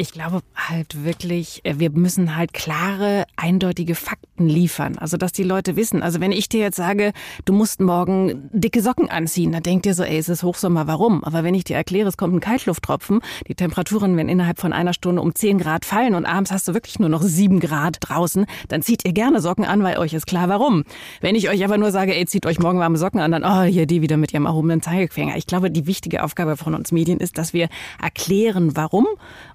Ich 0.00 0.12
glaube 0.12 0.42
halt 0.54 1.04
wirklich, 1.04 1.60
äh, 1.64 1.80
wir 1.80 1.90
müssen 1.90 2.36
halt 2.36 2.52
klare, 2.52 3.24
eindeutige 3.34 3.96
Fakten 3.96 4.46
liefern. 4.46 4.96
Also, 4.96 5.16
dass 5.16 5.32
die 5.32 5.42
Leute 5.42 5.74
wissen. 5.74 6.04
Also, 6.04 6.20
wenn 6.20 6.30
ich 6.30 6.48
dir 6.48 6.60
jetzt 6.60 6.76
sage, 6.76 7.12
du 7.46 7.52
musst 7.52 7.80
morgen 7.80 8.48
dicke 8.52 8.80
Socken 8.80 9.10
anziehen, 9.10 9.50
dann 9.50 9.64
denkt 9.64 9.86
ihr 9.86 9.94
so, 9.94 10.04
ey, 10.04 10.16
es 10.16 10.28
ist 10.28 10.44
Hochsommer, 10.44 10.86
warum? 10.86 11.24
Aber 11.24 11.42
wenn 11.42 11.56
ich 11.56 11.64
dir 11.64 11.74
erkläre, 11.74 12.08
es 12.08 12.16
kommt 12.16 12.32
ein 12.32 12.38
Kaltlufttropfen, 12.38 13.22
die 13.48 13.56
Temperaturen 13.56 14.16
werden 14.16 14.28
innerhalb 14.28 14.60
von 14.60 14.72
einer 14.72 14.92
Stunde 14.92 15.20
um 15.20 15.34
10 15.34 15.58
Grad 15.58 15.84
fallen 15.84 16.14
und 16.14 16.26
abends 16.26 16.52
hast 16.52 16.68
du 16.68 16.74
wirklich 16.74 17.00
nur 17.00 17.08
noch 17.08 17.22
7 17.22 17.58
Grad 17.58 17.96
draußen, 17.98 18.46
dann 18.68 18.82
zieht 18.82 19.04
ihr 19.04 19.12
gerne 19.12 19.40
Socken 19.40 19.64
an, 19.64 19.82
weil 19.82 19.98
euch 19.98 20.14
ist 20.14 20.28
klar, 20.28 20.48
warum. 20.48 20.84
Wenn 21.20 21.34
ich 21.34 21.50
euch 21.50 21.64
aber 21.64 21.76
nur 21.76 21.90
sage, 21.90 22.14
ey, 22.14 22.24
zieht 22.24 22.46
euch 22.46 22.60
morgen 22.60 22.78
warme 22.78 22.98
Socken 22.98 23.18
an, 23.18 23.32
dann, 23.32 23.42
oh, 23.42 23.62
hier 23.62 23.86
die 23.86 24.00
wieder 24.00 24.16
mit 24.16 24.32
ihrem 24.32 24.46
erhobenen 24.46 24.80
Zeigefinger. 24.80 25.36
Ich 25.36 25.48
glaube, 25.48 25.72
die 25.72 25.88
wichtige 25.88 26.22
Aufgabe 26.22 26.56
von 26.56 26.76
uns 26.76 26.92
Medien 26.92 27.18
ist, 27.18 27.36
dass 27.36 27.52
wir 27.52 27.68
erklären, 28.00 28.76
warum. 28.76 29.08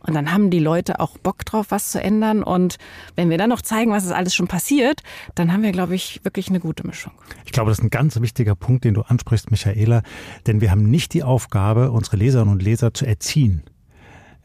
Und 0.05 0.13
dann 0.13 0.32
haben 0.33 0.49
die 0.49 0.59
Leute 0.59 0.99
auch 0.99 1.17
Bock 1.17 1.45
drauf, 1.45 1.67
was 1.69 1.91
zu 1.91 2.01
ändern. 2.01 2.43
Und 2.43 2.77
wenn 3.15 3.29
wir 3.29 3.37
dann 3.37 3.49
noch 3.49 3.61
zeigen, 3.61 3.91
was 3.91 4.05
ist 4.05 4.11
alles 4.11 4.35
schon 4.35 4.47
passiert, 4.47 5.01
dann 5.35 5.53
haben 5.53 5.63
wir, 5.63 5.71
glaube 5.71 5.95
ich, 5.95 6.19
wirklich 6.23 6.49
eine 6.49 6.59
gute 6.59 6.85
Mischung. 6.85 7.13
Ich 7.45 7.51
glaube, 7.51 7.69
das 7.69 7.79
ist 7.79 7.83
ein 7.83 7.89
ganz 7.89 8.19
wichtiger 8.19 8.55
Punkt, 8.55 8.83
den 8.83 8.93
du 8.93 9.01
ansprichst, 9.01 9.51
Michaela. 9.51 10.01
Denn 10.47 10.61
wir 10.61 10.71
haben 10.71 10.89
nicht 10.89 11.13
die 11.13 11.23
Aufgabe, 11.23 11.91
unsere 11.91 12.17
Leserinnen 12.17 12.53
und 12.53 12.63
Leser 12.63 12.93
zu 12.93 13.05
erziehen. 13.05 13.63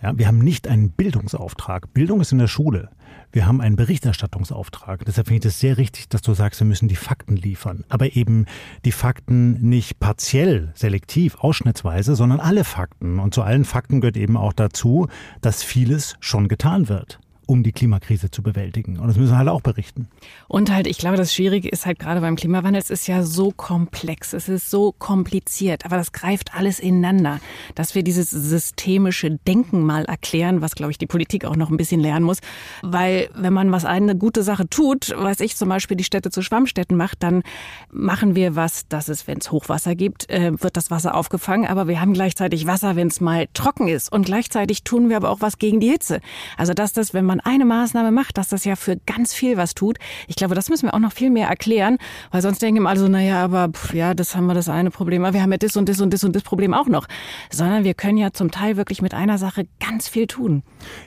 Ja, 0.02 0.16
wir 0.16 0.28
haben 0.28 0.38
nicht 0.38 0.68
einen 0.68 0.90
Bildungsauftrag. 0.90 1.92
Bildung 1.92 2.21
ist 2.21 2.30
in 2.30 2.38
der 2.38 2.47
Schule. 2.47 2.90
Wir 3.32 3.46
haben 3.46 3.60
einen 3.60 3.76
Berichterstattungsauftrag. 3.76 5.04
Deshalb 5.04 5.28
finde 5.28 5.48
ich 5.48 5.54
es 5.54 5.60
sehr 5.60 5.76
richtig, 5.76 6.08
dass 6.08 6.22
du 6.22 6.34
sagst, 6.34 6.60
wir 6.60 6.66
müssen 6.66 6.88
die 6.88 6.96
Fakten 6.96 7.36
liefern. 7.36 7.84
Aber 7.88 8.16
eben 8.16 8.46
die 8.84 8.92
Fakten 8.92 9.52
nicht 9.68 10.00
partiell, 10.00 10.72
selektiv, 10.74 11.36
ausschnittsweise, 11.36 12.16
sondern 12.16 12.40
alle 12.40 12.64
Fakten. 12.64 13.18
Und 13.18 13.34
zu 13.34 13.42
allen 13.42 13.64
Fakten 13.64 14.00
gehört 14.00 14.16
eben 14.16 14.36
auch 14.36 14.52
dazu, 14.52 15.08
dass 15.40 15.62
vieles 15.62 16.16
schon 16.20 16.48
getan 16.48 16.88
wird 16.88 17.20
um 17.49 17.62
die 17.62 17.73
Klimakrise 17.73 18.31
zu 18.31 18.43
bewältigen. 18.43 18.99
Und 18.99 19.09
das 19.09 19.17
müssen 19.17 19.33
wir 19.33 19.38
halt 19.38 19.49
auch 19.49 19.62
berichten. 19.62 20.07
Und 20.49 20.71
halt, 20.71 20.87
ich 20.87 20.99
glaube, 20.99 21.17
das 21.17 21.35
Schwierige 21.35 21.71
ist 21.71 21.87
halt 21.87 21.99
gerade 21.99 22.21
beim 22.21 22.37
Klimawandel, 22.37 22.81
es 22.81 22.90
ist 22.90 23.09
ja 23.09 23.23
so 23.23 23.52
komplex, 23.52 24.35
es 24.35 24.50
ist 24.50 24.71
so 24.71 24.93
kompliziert, 24.93 25.87
aber 25.87 25.97
das 25.97 26.12
greift 26.12 26.55
alles 26.55 26.78
ineinander, 26.78 27.40
dass 27.75 27.95
wir 27.95 28.02
dieses 28.02 28.28
systemische 28.28 29.31
Denken 29.31 29.81
mal 29.81 30.05
erklären, 30.05 30.61
was, 30.61 30.75
glaube 30.75 30.93
ich, 30.93 30.99
die 30.99 31.07
Politik 31.07 31.47
auch 31.47 31.57
noch 31.57 31.71
ein 31.71 31.78
bisschen 31.78 32.00
lernen 32.00 32.26
muss. 32.26 32.40
Weil 32.83 33.31
wenn 33.35 33.55
man 33.55 33.73
was 33.73 33.87
eine 33.87 34.14
gute 34.14 34.43
Sache 34.43 34.69
tut, 34.69 35.14
weiß 35.17 35.40
ich 35.40 35.57
zum 35.57 35.71
Beispiel 35.71 35.97
die 35.97 36.05
Städte 36.05 36.31
zu 36.31 36.43
Schwammstädten 36.43 36.99
macht, 36.99 37.23
dann 37.23 37.43
machen 37.90 38.35
wir 38.35 38.57
was, 38.57 38.88
dass 38.88 39.09
es, 39.09 39.26
wenn 39.26 39.38
es 39.38 39.50
Hochwasser 39.50 39.95
gibt, 39.95 40.28
äh, 40.28 40.52
wird 40.62 40.76
das 40.76 40.90
Wasser 40.90 41.14
aufgefangen, 41.14 41.67
aber 41.67 41.88
wir 41.88 42.02
haben 42.02 42.12
gleichzeitig 42.12 42.67
Wasser, 42.67 42.95
wenn 42.95 43.09
es 43.09 43.23
mal 43.23 43.49
trocken 43.55 43.88
ist. 43.88 44.12
Und 44.12 44.26
gleichzeitig 44.26 44.85
tun 44.85 45.09
wir 45.09 45.17
aber 45.17 45.31
auch 45.31 45.40
was 45.40 45.57
gegen 45.57 45.81
die 45.81 45.88
Hitze. 45.88 46.21
Also 46.59 46.75
dass 46.75 46.93
das, 46.93 47.14
wenn 47.14 47.25
man 47.25 47.38
man 47.38 47.52
eine 47.52 47.64
Maßnahme 47.64 48.11
macht, 48.11 48.38
dass 48.38 48.49
das 48.49 48.64
ja 48.64 48.76
für 48.76 48.97
ganz 49.07 49.35
viel 49.35 49.57
was 49.57 49.75
tut. 49.75 49.99
Ich 50.26 50.37
glaube, 50.37 50.54
das 50.54 50.68
müssen 50.68 50.87
wir 50.87 50.95
auch 50.95 50.99
noch 50.99 51.12
viel 51.12 51.30
mehr 51.30 51.49
erklären, 51.49 51.99
weil 52.30 52.42
sonst 52.42 52.61
denken 52.62 52.78
immer 52.78 52.90
alle 52.90 53.00
so, 53.00 53.09
naja, 53.09 53.42
aber 53.42 53.68
pff, 53.68 53.95
ja, 53.95 54.14
das 54.14 54.35
haben 54.35 54.47
wir 54.47 54.54
das 54.54 54.68
eine 54.68 54.90
Problem, 54.90 55.25
aber 55.25 55.35
wir 55.35 55.42
haben 55.42 55.52
ja 55.52 55.59
das 55.59 55.76
und 55.76 55.88
das 55.88 56.00
und 56.00 56.12
das 56.12 56.25
und 56.25 56.35
das 56.35 56.42
Problem 56.42 56.75
auch 56.75 56.87
noch. 56.87 57.07
Sondern 57.50 57.85
wir 57.85 57.95
können 57.95 58.18
ja 58.18 58.33
zum 58.33 58.50
Teil 58.50 58.76
wirklich 58.76 59.02
mit 59.02 59.14
einer 59.14 59.38
Sache 59.38 59.66
ganz 59.80 60.09
viel 60.09 60.26
tun. 60.26 60.62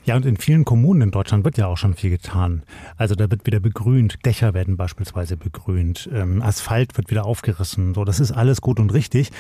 Ja, 0.06 0.16
und 0.16 0.26
in 0.26 0.38
vielen 0.38 0.66
Kommunen 0.66 1.02
in 1.02 1.12
Deutschland 1.12 1.44
wird 1.44 1.58
ja 1.58 1.68
auch 1.68 1.78
schon 1.78 1.94
viel 1.94 2.10
getan. 2.10 2.64
Also 2.98 3.16
da 3.16 3.30
wird 3.30 3.46
wieder 3.46 3.60
begrünt, 3.60 4.26
Dächer 4.26 4.54
werden 4.54 4.78
beispielsweise 4.78 5.38
begrünt, 5.38 6.10
ähm, 6.14 6.42
Asphalt 6.42 6.98
wird 6.98 7.10
wieder 7.10 7.26
aufgerissen. 7.26 7.94
So, 7.94 8.06
das 8.06 8.20
ist 8.20 8.32
alles 8.32 8.62
gut 8.62 8.80
und 8.80 8.94
richtig. 8.94 9.32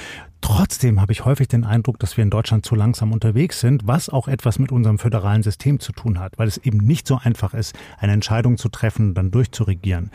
Trotzdem 0.41 0.99
habe 0.99 1.11
ich 1.11 1.23
häufig 1.23 1.47
den 1.47 1.63
Eindruck, 1.63 1.99
dass 1.99 2.17
wir 2.17 2.23
in 2.23 2.31
Deutschland 2.31 2.65
zu 2.65 2.73
langsam 2.73 3.11
unterwegs 3.11 3.59
sind, 3.59 3.85
was 3.85 4.09
auch 4.09 4.27
etwas 4.27 4.57
mit 4.57 4.71
unserem 4.71 4.97
föderalen 4.97 5.43
System 5.43 5.79
zu 5.79 5.91
tun 5.91 6.19
hat, 6.19 6.37
weil 6.37 6.47
es 6.47 6.57
eben 6.57 6.80
nicht 6.81 7.07
so 7.07 7.19
einfach 7.21 7.53
ist, 7.53 7.77
eine 7.99 8.13
Entscheidung 8.13 8.57
zu 8.57 8.69
treffen 8.69 9.09
und 9.09 9.15
dann 9.15 9.31
durchzuregieren. 9.31 10.11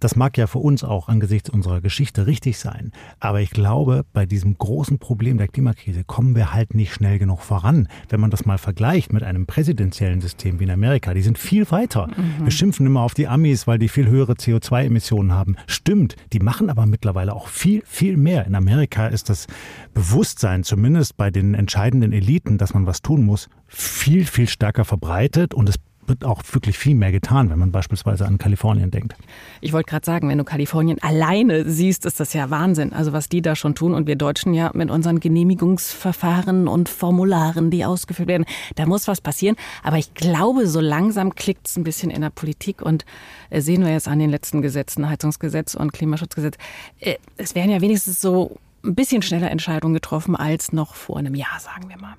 Das 0.00 0.16
mag 0.16 0.36
ja 0.38 0.46
für 0.46 0.58
uns 0.58 0.84
auch 0.84 1.08
angesichts 1.08 1.50
unserer 1.50 1.80
Geschichte 1.80 2.26
richtig 2.26 2.58
sein, 2.58 2.92
aber 3.20 3.40
ich 3.40 3.50
glaube, 3.50 4.04
bei 4.12 4.26
diesem 4.26 4.56
großen 4.56 4.98
Problem 4.98 5.38
der 5.38 5.48
Klimakrise 5.48 6.04
kommen 6.04 6.34
wir 6.34 6.52
halt 6.52 6.74
nicht 6.74 6.94
schnell 6.94 7.18
genug 7.18 7.40
voran. 7.42 7.88
Wenn 8.08 8.20
man 8.20 8.30
das 8.30 8.46
mal 8.46 8.58
vergleicht 8.58 9.12
mit 9.12 9.22
einem 9.22 9.46
präsidentiellen 9.46 10.20
System 10.20 10.60
wie 10.60 10.64
in 10.64 10.70
Amerika, 10.70 11.14
die 11.14 11.22
sind 11.22 11.38
viel 11.38 11.70
weiter. 11.70 12.08
Mhm. 12.08 12.44
Wir 12.44 12.50
schimpfen 12.50 12.86
immer 12.86 13.02
auf 13.02 13.14
die 13.14 13.28
Amis, 13.28 13.66
weil 13.66 13.78
die 13.78 13.88
viel 13.88 14.08
höhere 14.08 14.34
CO2-Emissionen 14.34 15.32
haben. 15.32 15.56
Stimmt, 15.66 16.16
die 16.32 16.40
machen 16.40 16.70
aber 16.70 16.86
mittlerweile 16.86 17.34
auch 17.34 17.48
viel, 17.48 17.82
viel 17.86 18.16
mehr. 18.16 18.46
In 18.46 18.54
Amerika 18.54 19.06
ist 19.06 19.28
das 19.28 19.46
Bewusstsein, 19.92 20.64
zumindest 20.64 21.16
bei 21.16 21.30
den 21.30 21.54
entscheidenden 21.54 22.12
Eliten, 22.12 22.58
dass 22.58 22.74
man 22.74 22.86
was 22.86 23.02
tun 23.02 23.24
muss, 23.24 23.48
viel, 23.74 24.24
viel 24.24 24.48
stärker 24.48 24.84
verbreitet 24.84 25.54
und 25.54 25.68
es 25.68 25.76
wird 26.08 26.24
auch 26.24 26.42
wirklich 26.52 26.78
viel 26.78 26.94
mehr 26.94 27.12
getan, 27.12 27.50
wenn 27.50 27.58
man 27.58 27.72
beispielsweise 27.72 28.26
an 28.26 28.38
Kalifornien 28.38 28.90
denkt. 28.90 29.14
Ich 29.60 29.72
wollte 29.72 29.90
gerade 29.90 30.04
sagen, 30.04 30.28
wenn 30.28 30.38
du 30.38 30.44
Kalifornien 30.44 31.02
alleine 31.02 31.68
siehst, 31.68 32.06
ist 32.06 32.20
das 32.20 32.32
ja 32.32 32.50
Wahnsinn. 32.50 32.92
Also 32.92 33.12
was 33.12 33.28
die 33.28 33.42
da 33.42 33.56
schon 33.56 33.74
tun 33.74 33.94
und 33.94 34.06
wir 34.06 34.16
Deutschen 34.16 34.54
ja 34.54 34.70
mit 34.74 34.90
unseren 34.90 35.20
Genehmigungsverfahren 35.20 36.68
und 36.68 36.88
Formularen, 36.88 37.70
die 37.70 37.84
ausgeführt 37.84 38.28
werden, 38.28 38.44
da 38.76 38.86
muss 38.86 39.08
was 39.08 39.20
passieren. 39.20 39.56
Aber 39.82 39.98
ich 39.98 40.14
glaube, 40.14 40.66
so 40.66 40.80
langsam 40.80 41.34
klickt 41.34 41.68
es 41.68 41.76
ein 41.76 41.84
bisschen 41.84 42.10
in 42.10 42.20
der 42.20 42.30
Politik 42.30 42.82
und 42.82 43.04
äh, 43.50 43.60
sehen 43.60 43.84
wir 43.84 43.92
jetzt 43.92 44.08
an 44.08 44.18
den 44.18 44.30
letzten 44.30 44.62
Gesetzen, 44.62 45.08
Heizungsgesetz 45.08 45.74
und 45.74 45.92
Klimaschutzgesetz. 45.92 46.56
Äh, 47.00 47.16
es 47.36 47.54
werden 47.54 47.70
ja 47.70 47.80
wenigstens 47.80 48.20
so 48.20 48.58
ein 48.84 48.94
bisschen 48.94 49.22
schneller 49.22 49.50
Entscheidungen 49.50 49.94
getroffen 49.94 50.36
als 50.36 50.72
noch 50.72 50.94
vor 50.94 51.18
einem 51.18 51.34
Jahr, 51.34 51.58
sagen 51.58 51.88
wir 51.88 51.98
mal. 51.98 52.16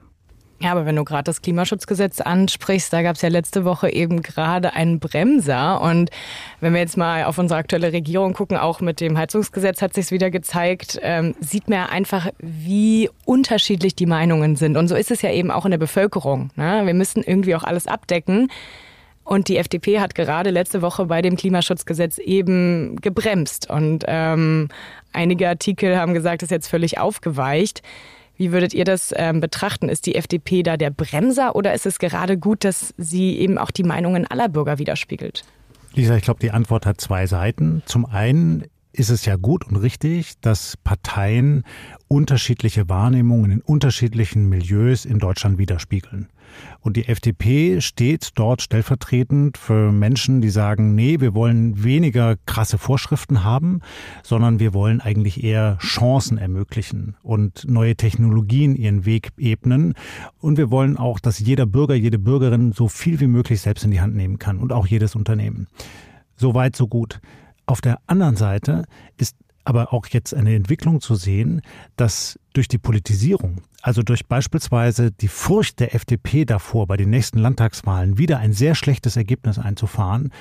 Ja, 0.62 0.72
aber 0.72 0.86
wenn 0.86 0.96
du 0.96 1.04
gerade 1.04 1.24
das 1.24 1.42
Klimaschutzgesetz 1.42 2.22
ansprichst, 2.22 2.92
da 2.94 3.02
gab 3.02 3.18
es 3.18 3.22
ja 3.22 3.28
letzte 3.28 3.66
Woche 3.66 3.90
eben 3.90 4.22
gerade 4.22 4.74
einen 4.74 5.00
Bremser. 5.00 5.82
Und 5.82 6.12
wenn 6.62 6.74
wir 6.74 6.80
jetzt 6.80 6.96
mal 6.96 7.26
auf 7.26 7.38
unsere 7.38 7.60
aktuelle 7.60 7.92
Regierung 7.92 8.34
gucken, 8.34 8.56
auch 8.56 8.80
mit 8.80 9.02
dem 9.02 9.18
Heizungsgesetz 9.18 9.82
hat 9.82 9.94
sich 9.94 10.12
wieder 10.12 10.32
gezeigt, 10.32 10.98
ähm, 11.02 11.36
sieht 11.42 11.68
man 11.68 11.88
einfach, 11.90 12.30
wie 12.40 13.10
unterschiedlich 13.26 13.96
die 13.96 14.06
Meinungen 14.06 14.56
sind. 14.56 14.78
Und 14.78 14.88
so 14.88 14.96
ist 14.96 15.12
es 15.12 15.22
ja 15.22 15.32
eben 15.32 15.52
auch 15.52 15.66
in 15.66 15.72
der 15.72 15.78
Bevölkerung. 15.78 16.52
Ne? 16.56 16.84
Wir 16.86 16.94
müssen 16.94 17.22
irgendwie 17.22 17.56
auch 17.56 17.64
alles 17.64 17.86
abdecken. 17.86 18.50
Und 19.26 19.50
die 19.50 19.58
FDP 19.58 20.00
hat 20.00 20.16
gerade 20.16 20.52
letzte 20.52 20.82
Woche 20.82 21.06
bei 21.06 21.22
dem 21.22 21.36
Klimaschutzgesetz 21.36 22.20
eben 22.20 22.96
gebremst. 23.02 23.70
Und 23.70 24.06
ähm, 24.08 24.70
einige 25.12 25.50
Artikel 25.50 25.98
haben 25.98 26.14
gesagt, 26.14 26.44
es 26.44 26.48
ist 26.48 26.52
jetzt 26.52 26.68
völlig 26.68 27.00
aufgeweicht. 27.00 27.82
Wie 28.38 28.51
würdet 28.51 28.74
ihr 28.74 28.86
das 28.86 29.13
ähm, 29.15 29.39
betrachten? 29.39 29.89
Ist 29.89 30.06
die 30.06 30.15
FDP 30.15 30.63
da 30.63 30.77
der 30.77 30.89
Bremser 30.89 31.56
oder 31.56 31.74
ist 31.74 31.86
es 31.86 32.00
gerade 32.00 32.38
gut, 32.38 32.63
dass 32.63 32.94
sie 32.98 33.38
eben 33.38 33.58
auch 33.58 33.72
die 33.72 33.84
Meinungen 33.84 34.25
aller 34.25 34.50
Bürger 34.50 34.77
widerspiegelt? 34.77 35.44
Lisa, 35.94 36.15
ich 36.15 36.24
glaube, 36.24 36.42
die 36.42 36.51
Antwort 36.51 36.86
hat 36.86 37.00
zwei 37.00 37.25
Seiten. 37.25 37.82
Zum 37.86 38.06
einen 38.06 38.65
ist 38.92 39.10
es 39.10 39.25
ja 39.25 39.36
gut 39.36 39.65
und 39.65 39.77
richtig, 39.77 40.39
dass 40.42 40.77
Parteien 40.77 41.63
unterschiedliche 42.08 42.89
Wahrnehmungen 42.89 43.51
in 43.51 43.62
unterschiedlichen 43.62 44.50
Milieus 44.50 45.06
in 45.06 45.20
Deutschland 45.20 45.58
widerspiegeln. 45.58 46.30
Und 46.80 46.98
die 46.98 47.08
FDP 47.08 47.82
steht 47.82 48.32
dort 48.36 48.62
stellvertretend 48.62 49.58
für 49.58 49.92
Menschen, 49.92 50.42
die 50.42 50.50
sagen, 50.50 50.96
nee, 50.96 51.20
wir 51.20 51.34
wollen 51.34 51.84
weniger 51.84 52.36
krasse 52.46 52.78
Vorschriften 52.78 53.44
haben, 53.44 53.82
sondern 54.24 54.60
wir 54.60 54.74
wollen 54.74 55.02
eigentlich 55.02 55.44
eher 55.44 55.78
Chancen 55.80 56.38
ermöglichen 56.38 57.16
und 57.24 57.66
neue 57.68 57.96
Technologien 57.96 58.76
ihren 58.76 59.06
Weg 59.06 59.32
ebnen. 59.38 59.94
Und 60.40 60.58
wir 60.58 60.72
wollen 60.72 60.98
auch, 60.98 61.20
dass 61.20 61.40
jeder 61.40 61.66
Bürger, 61.66 61.96
jede 61.96 62.20
Bürgerin 62.20 62.72
so 62.72 62.88
viel 62.88 63.20
wie 63.20 63.28
möglich 63.28 63.62
selbst 63.62 63.84
in 63.84 63.92
die 63.92 64.02
Hand 64.02 64.16
nehmen 64.16 64.40
kann 64.40 64.60
und 64.60 64.72
auch 64.72 64.88
jedes 64.88 65.16
Unternehmen. 65.16 65.68
So 66.36 66.54
weit, 66.54 66.76
so 66.76 66.88
gut. 66.88 67.20
Auf 67.66 67.82
der 67.82 67.98
anderen 68.08 68.36
Seite 68.36 68.84
ist 69.18 69.36
aber 69.66 69.94
auch 69.94 70.08
jetzt 70.08 70.34
eine 70.34 70.56
Entwicklung 70.56 71.02
zu 71.02 71.16
sehen, 71.16 71.62
dass 71.98 72.40
durch 72.54 72.68
die 72.68 72.78
Politisierung, 72.78 73.62
also 73.82 74.02
durch 74.04 74.26
beispielsweise 74.28 75.12
die 75.12 75.28
Furcht 75.28 75.80
der 75.80 75.94
FDP 75.94 76.46
davor, 76.46 76.88
bei 76.88 76.98
den 76.98 77.10
nächsten 77.10 77.40
Landtagswahlen 77.40 78.18
wieder 78.18 78.40
ein 78.40 78.54
sehr 78.54 78.76
schlechtes 78.76 79.18
Ergebnis 79.18 79.60
einzufahren, 79.60 80.32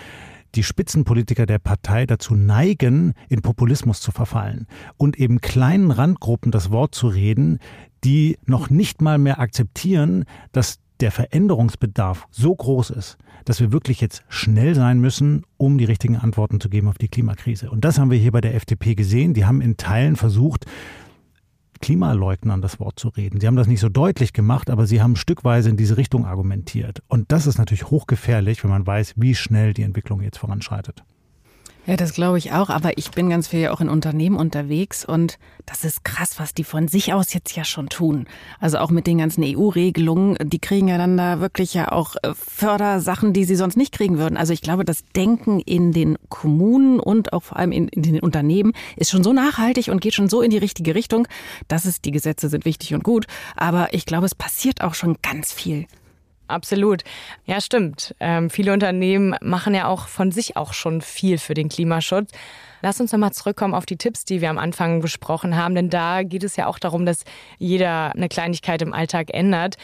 die 0.54 0.62
Spitzenpolitiker 0.62 1.46
der 1.46 1.58
Partei 1.58 2.06
dazu 2.06 2.34
neigen, 2.34 3.14
in 3.28 3.42
Populismus 3.42 4.00
zu 4.00 4.12
verfallen 4.12 4.66
und 4.96 5.18
eben 5.18 5.40
kleinen 5.40 5.90
Randgruppen 5.90 6.52
das 6.52 6.70
Wort 6.70 6.94
zu 6.94 7.08
reden, 7.08 7.58
die 8.04 8.38
noch 8.44 8.70
nicht 8.70 9.00
mal 9.00 9.18
mehr 9.18 9.40
akzeptieren, 9.40 10.24
dass 10.52 10.78
der 11.00 11.10
Veränderungsbedarf 11.10 12.26
so 12.30 12.54
groß 12.54 12.90
ist, 12.90 13.18
dass 13.44 13.60
wir 13.60 13.72
wirklich 13.72 14.00
jetzt 14.00 14.24
schnell 14.28 14.74
sein 14.74 15.00
müssen, 15.00 15.44
um 15.56 15.78
die 15.78 15.84
richtigen 15.84 16.16
Antworten 16.16 16.60
zu 16.60 16.68
geben 16.68 16.88
auf 16.88 16.98
die 16.98 17.08
Klimakrise. 17.08 17.70
Und 17.70 17.84
das 17.84 17.98
haben 17.98 18.10
wir 18.10 18.18
hier 18.18 18.32
bei 18.32 18.40
der 18.40 18.54
FDP 18.54 18.94
gesehen. 18.94 19.34
Die 19.34 19.44
haben 19.44 19.60
in 19.60 19.76
Teilen 19.76 20.16
versucht, 20.16 20.66
Klimaleugnern 21.80 22.62
das 22.62 22.80
Wort 22.80 22.98
zu 22.98 23.08
reden. 23.08 23.40
Sie 23.40 23.46
haben 23.46 23.56
das 23.56 23.66
nicht 23.66 23.80
so 23.80 23.88
deutlich 23.88 24.32
gemacht, 24.32 24.70
aber 24.70 24.86
sie 24.86 25.02
haben 25.02 25.16
stückweise 25.16 25.68
in 25.68 25.76
diese 25.76 25.96
Richtung 25.96 26.24
argumentiert. 26.24 27.02
Und 27.08 27.30
das 27.30 27.46
ist 27.46 27.58
natürlich 27.58 27.90
hochgefährlich, 27.90 28.62
wenn 28.64 28.70
man 28.70 28.86
weiß, 28.86 29.14
wie 29.16 29.34
schnell 29.34 29.74
die 29.74 29.82
Entwicklung 29.82 30.22
jetzt 30.22 30.38
voranschreitet. 30.38 31.04
Ja, 31.86 31.96
das 31.96 32.14
glaube 32.14 32.38
ich 32.38 32.52
auch. 32.52 32.70
Aber 32.70 32.96
ich 32.96 33.10
bin 33.10 33.28
ganz 33.28 33.48
viel 33.48 33.60
ja 33.60 33.70
auch 33.70 33.82
in 33.82 33.90
Unternehmen 33.90 34.36
unterwegs 34.36 35.04
und 35.04 35.38
das 35.66 35.84
ist 35.84 36.02
krass, 36.02 36.38
was 36.38 36.54
die 36.54 36.64
von 36.64 36.88
sich 36.88 37.12
aus 37.12 37.34
jetzt 37.34 37.54
ja 37.54 37.64
schon 37.64 37.90
tun. 37.90 38.26
Also 38.58 38.78
auch 38.78 38.90
mit 38.90 39.06
den 39.06 39.18
ganzen 39.18 39.44
EU-Regelungen, 39.44 40.36
die 40.42 40.58
kriegen 40.58 40.88
ja 40.88 40.96
dann 40.96 41.18
da 41.18 41.40
wirklich 41.40 41.74
ja 41.74 41.92
auch 41.92 42.16
äh, 42.22 42.32
Fördersachen, 42.34 43.34
die 43.34 43.44
sie 43.44 43.56
sonst 43.56 43.76
nicht 43.76 43.92
kriegen 43.92 44.16
würden. 44.16 44.38
Also 44.38 44.54
ich 44.54 44.62
glaube, 44.62 44.86
das 44.86 45.04
Denken 45.14 45.60
in 45.60 45.92
den 45.92 46.16
Kommunen 46.30 47.00
und 47.00 47.34
auch 47.34 47.42
vor 47.42 47.58
allem 47.58 47.72
in, 47.72 47.88
in 47.88 48.02
den 48.02 48.20
Unternehmen 48.20 48.72
ist 48.96 49.10
schon 49.10 49.24
so 49.24 49.34
nachhaltig 49.34 49.88
und 49.88 50.00
geht 50.00 50.14
schon 50.14 50.30
so 50.30 50.40
in 50.40 50.50
die 50.50 50.58
richtige 50.58 50.94
Richtung, 50.94 51.28
dass 51.68 51.84
es 51.84 52.00
die 52.00 52.12
Gesetze 52.12 52.48
sind 52.48 52.64
wichtig 52.64 52.94
und 52.94 53.04
gut. 53.04 53.26
Aber 53.56 53.92
ich 53.92 54.06
glaube, 54.06 54.24
es 54.24 54.34
passiert 54.34 54.80
auch 54.80 54.94
schon 54.94 55.16
ganz 55.20 55.52
viel. 55.52 55.86
Absolut. 56.46 57.02
Ja, 57.46 57.60
stimmt. 57.60 58.14
Ähm, 58.20 58.50
viele 58.50 58.72
Unternehmen 58.72 59.34
machen 59.40 59.74
ja 59.74 59.86
auch 59.86 60.08
von 60.08 60.30
sich 60.30 60.56
auch 60.56 60.72
schon 60.74 61.00
viel 61.00 61.38
für 61.38 61.54
den 61.54 61.68
Klimaschutz. 61.68 62.30
Lass 62.82 63.00
uns 63.00 63.12
nochmal 63.12 63.32
zurückkommen 63.32 63.74
auf 63.74 63.86
die 63.86 63.96
Tipps, 63.96 64.26
die 64.26 64.42
wir 64.42 64.50
am 64.50 64.58
Anfang 64.58 65.00
besprochen 65.00 65.56
haben, 65.56 65.74
denn 65.74 65.88
da 65.88 66.22
geht 66.22 66.44
es 66.44 66.56
ja 66.56 66.66
auch 66.66 66.78
darum, 66.78 67.06
dass 67.06 67.24
jeder 67.58 68.12
eine 68.14 68.28
Kleinigkeit 68.28 68.82
im 68.82 68.92
Alltag 68.92 69.32
ändert. 69.32 69.76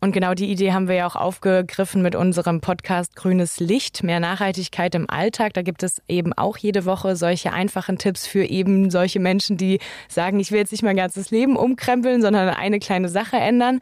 Und 0.00 0.12
genau 0.12 0.34
die 0.34 0.50
Idee 0.50 0.72
haben 0.72 0.86
wir 0.86 0.94
ja 0.94 1.06
auch 1.08 1.16
aufgegriffen 1.16 2.02
mit 2.02 2.14
unserem 2.14 2.60
Podcast 2.60 3.16
Grünes 3.16 3.58
Licht, 3.58 4.04
mehr 4.04 4.20
Nachhaltigkeit 4.20 4.94
im 4.94 5.10
Alltag. 5.10 5.54
Da 5.54 5.62
gibt 5.62 5.82
es 5.82 6.00
eben 6.06 6.32
auch 6.32 6.56
jede 6.56 6.84
Woche 6.84 7.16
solche 7.16 7.52
einfachen 7.52 7.98
Tipps 7.98 8.24
für 8.24 8.44
eben 8.44 8.90
solche 8.90 9.18
Menschen, 9.18 9.56
die 9.56 9.80
sagen, 10.08 10.38
ich 10.38 10.52
will 10.52 10.58
jetzt 10.58 10.70
nicht 10.70 10.84
mein 10.84 10.96
ganzes 10.96 11.32
Leben 11.32 11.56
umkrempeln, 11.56 12.22
sondern 12.22 12.48
eine 12.48 12.78
kleine 12.78 13.08
Sache 13.08 13.38
ändern. 13.38 13.80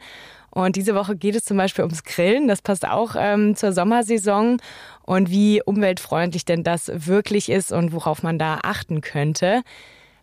Und 0.57 0.75
diese 0.75 0.95
Woche 0.95 1.15
geht 1.15 1.35
es 1.35 1.45
zum 1.45 1.55
Beispiel 1.55 1.83
ums 1.83 2.03
Grillen. 2.03 2.47
Das 2.47 2.63
passt 2.63 2.87
auch 2.87 3.13
ähm, 3.15 3.55
zur 3.55 3.73
Sommersaison. 3.73 4.57
Und 5.03 5.29
wie 5.29 5.61
umweltfreundlich 5.61 6.45
denn 6.45 6.63
das 6.63 6.89
wirklich 6.91 7.49
ist 7.49 7.71
und 7.71 7.93
worauf 7.93 8.23
man 8.23 8.39
da 8.39 8.61
achten 8.63 9.01
könnte. 9.01 9.61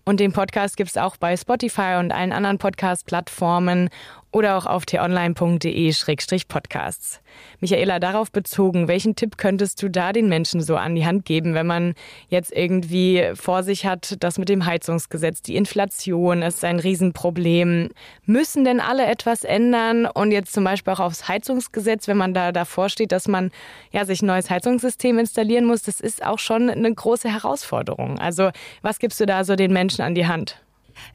Und 0.04 0.18
den 0.18 0.32
Podcast 0.32 0.76
gibt 0.76 0.90
es 0.90 0.96
auch 0.96 1.16
bei 1.18 1.36
Spotify 1.36 1.98
und 2.00 2.10
allen 2.10 2.32
anderen 2.32 2.58
Podcast-Plattformen 2.58 3.90
oder 4.34 4.56
auch 4.56 4.66
auf 4.66 4.84
t-online.de-podcasts. 4.84 7.20
Michaela, 7.60 8.00
darauf 8.00 8.32
bezogen, 8.32 8.88
welchen 8.88 9.14
Tipp 9.14 9.38
könntest 9.38 9.80
du 9.80 9.88
da 9.88 10.12
den 10.12 10.28
Menschen 10.28 10.60
so 10.60 10.74
an 10.76 10.96
die 10.96 11.06
Hand 11.06 11.24
geben, 11.24 11.54
wenn 11.54 11.68
man 11.68 11.94
jetzt 12.28 12.52
irgendwie 12.52 13.30
vor 13.34 13.62
sich 13.62 13.86
hat, 13.86 14.16
das 14.18 14.38
mit 14.38 14.48
dem 14.48 14.66
Heizungsgesetz, 14.66 15.40
die 15.40 15.54
Inflation 15.54 16.42
ist 16.42 16.64
ein 16.64 16.80
Riesenproblem. 16.80 17.90
Müssen 18.26 18.64
denn 18.64 18.80
alle 18.80 19.06
etwas 19.06 19.44
ändern? 19.44 20.06
Und 20.06 20.32
jetzt 20.32 20.52
zum 20.52 20.64
Beispiel 20.64 20.94
auch 20.94 21.00
aufs 21.00 21.28
Heizungsgesetz, 21.28 22.08
wenn 22.08 22.16
man 22.16 22.34
da 22.34 22.50
davor 22.50 22.88
steht, 22.88 23.12
dass 23.12 23.28
man 23.28 23.52
ja, 23.92 24.04
sich 24.04 24.20
ein 24.20 24.26
neues 24.26 24.50
Heizungssystem 24.50 25.20
installieren 25.20 25.64
muss, 25.64 25.82
das 25.82 26.00
ist 26.00 26.24
auch 26.24 26.40
schon 26.40 26.70
eine 26.70 26.92
große 26.92 27.28
Herausforderung. 27.28 28.18
Also 28.18 28.50
was 28.82 28.98
gibst 28.98 29.20
du 29.20 29.26
da 29.26 29.44
so 29.44 29.54
den 29.54 29.72
Menschen 29.72 30.02
an 30.02 30.16
die 30.16 30.26
Hand? 30.26 30.63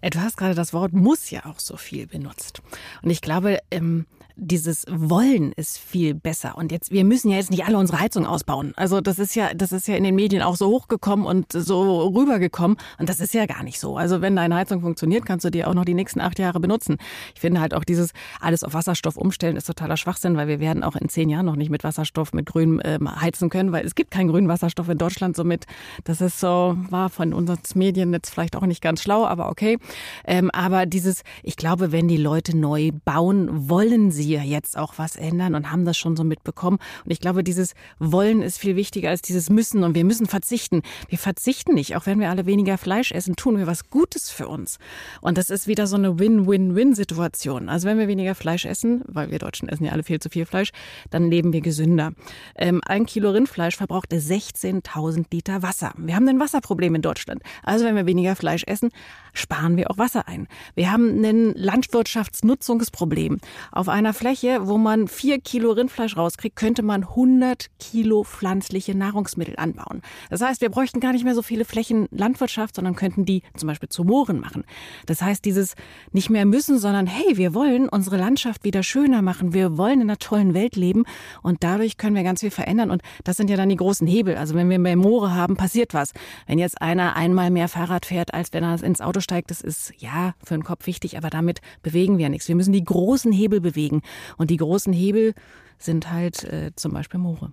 Du 0.02 0.20
hast 0.20 0.38
gerade 0.38 0.56
das 0.56 0.74
Wort 0.74 0.94
muss 0.94 1.30
ja 1.30 1.46
auch 1.46 1.60
so 1.60 1.78
viel 1.78 2.08
benutzt. 2.08 2.62
Und 3.02 3.10
ich 3.10 3.22
glaube, 3.22 3.60
ähm, 3.72 4.06
dieses 4.40 4.86
Wollen 4.90 5.52
ist 5.54 5.78
viel 5.78 6.14
besser. 6.14 6.58
Und 6.58 6.72
jetzt, 6.72 6.92
wir 6.92 7.04
müssen 7.04 7.30
ja 7.30 7.38
jetzt 7.38 7.52
nicht 7.52 7.66
alle 7.66 7.78
unsere 7.78 8.00
Heizung 8.00 8.26
ausbauen. 8.26 8.74
Also 8.76 9.02
das 9.02 9.20
ist 9.20 9.36
ja, 9.36 9.54
das 9.54 9.72
ist 9.72 9.88
ja 9.88 9.96
in 9.96 10.04
den 10.04 10.16
Medien 10.16 10.42
auch 10.42 10.56
so 10.56 10.68
hochgekommen 10.68 11.26
und 11.26 11.52
so 11.52 12.08
rübergekommen. 12.08 12.78
Und 12.98 13.10
das 13.10 13.20
ist 13.20 13.34
ja 13.34 13.46
gar 13.46 13.64
nicht 13.64 13.80
so. 13.80 13.98
Also 13.98 14.22
wenn 14.22 14.36
deine 14.36 14.56
Heizung 14.56 14.82
funktioniert, 14.82 15.26
kannst 15.26 15.46
du 15.46 15.50
die 15.50 15.66
auch 15.66 15.74
noch 15.74 15.86
die 15.86 15.94
nächsten 15.94 16.22
acht 16.22 16.40
Jahre 16.40 16.60
benutzen. 16.60 16.98
Ich 17.36 17.42
finde 17.42 17.62
halt 17.62 17.74
auch 17.74 17.84
dieses 17.84 18.12
alles 18.40 18.64
auf 18.64 18.74
Wasserstoff 18.74 19.18
umstellen 19.18 19.56
ist 19.56 19.66
totaler 19.66 19.98
Schwachsinn, 19.98 20.38
weil 20.38 20.48
wir 20.48 20.60
werden 20.60 20.84
auch 20.84 20.96
in 20.96 21.10
zehn 21.10 21.30
Jahren 21.30 21.46
noch 21.46 21.56
nicht 21.56 21.70
mit 21.70 21.84
Wasserstoff, 21.84 22.34
mit 22.34 22.46
Grün 22.46 22.82
ähm, 22.84 23.10
heizen 23.22 23.50
können, 23.50 23.72
weil 23.72 23.86
es 23.86 23.96
gibt 23.96 24.12
keinen 24.12 24.30
grünen 24.30 24.48
Wasserstoff 24.48 24.90
in 24.90 24.98
Deutschland. 24.98 25.36
Somit, 25.36 25.66
das 26.06 26.22
ist 26.22 26.40
so, 26.40 26.76
war 26.90 27.10
von 27.10 27.34
unseren 27.34 27.60
Medien 27.76 28.14
jetzt 28.14 28.30
vielleicht 28.30 28.56
auch 28.56 28.66
nicht 28.66 28.82
ganz 28.82 29.02
schlau, 29.02 29.26
aber 29.26 29.50
okay. 29.50 29.78
Ähm, 30.26 30.50
aber 30.52 30.86
dieses, 30.86 31.24
ich 31.44 31.58
glaube, 31.58 31.92
wenn 31.92 32.08
die 32.08 32.18
Leute 32.18 32.58
neu 32.58 32.92
bauen, 33.06 33.70
wollen 33.70 34.12
sie 34.12 34.29
ja 34.30 34.42
jetzt 34.42 34.78
auch 34.78 34.94
was 34.98 35.16
ändern 35.16 35.56
und 35.56 35.72
haben 35.72 35.86
das 35.86 35.98
schon 35.98 36.16
so 36.16 36.24
mitbekommen. 36.24 36.80
Und 37.06 37.12
ich 37.12 37.20
glaube, 37.20 37.44
dieses 37.44 37.74
Wollen 38.00 38.42
ist 38.42 38.58
viel 38.60 38.76
wichtiger 38.76 39.10
als 39.10 39.22
dieses 39.22 39.50
Müssen 39.50 39.84
und 39.84 39.96
wir 39.96 40.06
müssen 40.06 40.26
verzichten. 40.26 40.82
Wir 41.08 41.18
verzichten 41.18 41.74
nicht, 41.74 41.96
auch 41.96 42.06
wenn 42.06 42.20
wir 42.20 42.30
alle 42.30 42.46
weniger 42.46 42.78
Fleisch 42.78 43.12
essen, 43.12 43.36
tun 43.36 43.58
wir 43.58 43.68
was 43.68 43.90
Gutes 43.90 44.30
für 44.30 44.48
uns. 44.48 44.78
Und 45.22 45.38
das 45.38 45.50
ist 45.50 45.68
wieder 45.68 45.88
so 45.88 45.96
eine 45.96 46.20
Win-Win-Win-Situation. 46.20 47.70
Also 47.70 47.88
wenn 47.88 47.98
wir 47.98 48.08
weniger 48.08 48.36
Fleisch 48.36 48.66
essen, 48.66 49.04
weil 49.08 49.32
wir 49.32 49.40
Deutschen 49.40 49.70
essen 49.70 49.86
ja 49.86 49.92
alle 49.92 50.04
viel 50.04 50.20
zu 50.20 50.30
viel 50.30 50.46
Fleisch, 50.46 50.72
dann 51.10 51.30
leben 51.30 51.54
wir 51.54 51.62
gesünder. 51.62 52.12
Ähm, 52.56 52.82
ein 52.86 53.06
Kilo 53.06 53.32
Rindfleisch 53.32 53.76
verbraucht 53.76 54.12
16.000 54.12 55.26
Liter 55.32 55.62
Wasser. 55.62 55.94
Wir 55.98 56.16
haben 56.16 56.28
ein 56.28 56.40
Wasserproblem 56.40 56.96
in 56.96 57.02
Deutschland. 57.02 57.42
Also 57.64 57.86
wenn 57.86 57.96
wir 57.96 58.06
weniger 58.06 58.36
Fleisch 58.36 58.64
essen, 58.66 58.90
sparen 59.34 59.78
wir 59.78 59.90
auch 59.92 59.98
Wasser 59.98 60.28
ein. 60.28 60.48
Wir 60.76 60.92
haben 60.92 61.24
ein 61.24 61.54
Landwirtschaftsnutzungsproblem. 61.54 63.40
Auf 63.72 63.90
einer 63.90 64.14
Fläche, 64.20 64.68
wo 64.68 64.78
man 64.78 65.08
vier 65.08 65.40
Kilo 65.40 65.72
Rindfleisch 65.72 66.18
rauskriegt, 66.18 66.58
könnte 66.58 66.84
man 66.84 67.04
100 67.04 67.68
Kilo 67.80 68.26
pflanzliche 68.26 68.94
Nahrungsmittel 68.94 69.56
anbauen. 69.56 70.02
Das 70.30 70.42
heißt, 70.42 70.60
wir 70.60 70.70
bräuchten 70.70 71.00
gar 71.00 71.14
nicht 71.14 71.24
mehr 71.24 71.36
so 71.36 71.42
viele 71.42 71.64
Flächen 71.64 72.10
Landwirtschaft, 72.12 72.76
sondern 72.76 72.98
könnten 72.98 73.24
die 73.24 73.44
zum 73.56 73.68
Beispiel 73.68 73.88
zu 73.88 74.04
Mooren 74.04 74.42
machen. 74.42 74.66
Das 75.06 75.22
heißt, 75.22 75.46
dieses 75.46 75.76
nicht 76.12 76.30
mehr 76.30 76.46
müssen, 76.46 76.80
sondern 76.80 77.08
hey, 77.08 77.38
wir 77.38 77.54
wollen 77.54 77.88
unsere 77.88 78.18
Landschaft 78.18 78.66
wieder 78.66 78.84
schöner 78.84 79.22
machen. 79.22 79.54
Wir 79.54 79.78
wollen 79.78 80.02
in 80.02 80.10
einer 80.10 80.18
tollen 80.18 80.54
Welt 80.54 80.76
leben 80.76 81.06
und 81.42 81.64
dadurch 81.64 81.96
können 81.96 82.18
wir 82.18 82.24
ganz 82.24 82.42
viel 82.42 82.52
verändern. 82.52 82.92
Und 82.92 83.02
das 83.24 83.38
sind 83.38 83.50
ja 83.50 83.56
dann 83.56 83.70
die 83.70 83.78
großen 83.78 84.06
Hebel. 84.06 84.36
Also 84.36 84.54
wenn 84.54 84.70
wir 84.70 84.80
mehr 84.80 84.98
Moore 84.98 85.34
haben, 85.34 85.56
passiert 85.56 85.94
was. 85.94 86.12
Wenn 86.46 86.60
jetzt 86.60 86.82
einer 86.82 87.16
einmal 87.16 87.52
mehr 87.52 87.70
Fahrrad 87.70 88.06
fährt, 88.06 88.34
als 88.34 88.52
wenn 88.52 88.66
er 88.66 88.84
ins 88.84 89.00
Auto 89.00 89.22
steigt, 89.22 89.50
das 89.50 89.62
ist 89.62 89.94
ja 89.98 90.34
für 90.44 90.56
den 90.56 90.66
Kopf 90.66 90.88
wichtig, 90.88 91.16
aber 91.16 91.30
damit 91.30 91.62
bewegen 91.84 92.18
wir 92.18 92.28
nichts. 92.28 92.50
Wir 92.50 92.56
müssen 92.56 92.74
die 92.74 92.84
großen 92.84 93.32
Hebel 93.32 93.62
bewegen. 93.62 94.02
Und 94.38 94.50
die 94.50 94.58
großen 94.58 94.94
Hebel 94.94 95.34
sind 95.78 96.12
halt 96.12 96.44
äh, 96.44 96.72
zum 96.76 96.94
Beispiel 96.94 97.20
Moore. 97.20 97.52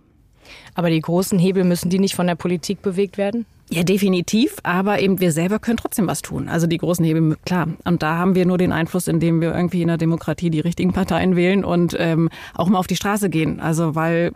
Aber 0.75 0.90
die 0.90 1.01
großen 1.01 1.38
Hebel 1.38 1.64
müssen 1.64 1.90
die 1.90 1.99
nicht 1.99 2.14
von 2.14 2.27
der 2.27 2.35
Politik 2.35 2.83
bewegt 2.83 3.19
werden? 3.19 3.47
Ja, 3.69 3.83
definitiv. 3.83 4.57
Aber 4.62 5.01
eben 5.01 5.21
wir 5.21 5.33
selber 5.33 5.59
können 5.59 5.77
trotzdem 5.77 6.07
was 6.07 6.23
tun. 6.23 6.49
Also 6.49 6.66
die 6.66 6.79
großen 6.79 7.05
Hebel, 7.05 7.37
klar. 7.45 7.69
Und 7.85 8.03
da 8.03 8.16
haben 8.16 8.35
wir 8.35 8.47
nur 8.47 8.59
den 8.59 8.73
Einfluss, 8.73 9.09
indem 9.09 9.40
wir 9.40 9.55
irgendwie 9.55 9.83
in 9.83 9.88
der 9.88 9.97
Demokratie 9.97 10.51
die 10.51 10.61
richtigen 10.61 10.92
Parteien 10.92 11.35
wählen 11.35 11.64
und 11.64 11.97
ähm, 11.99 12.29
auch 12.55 12.69
mal 12.69 12.79
auf 12.79 12.87
die 12.87 12.97
Straße 12.97 13.29
gehen. 13.29 13.59
Also 13.59 13.95
weil 13.95 14.33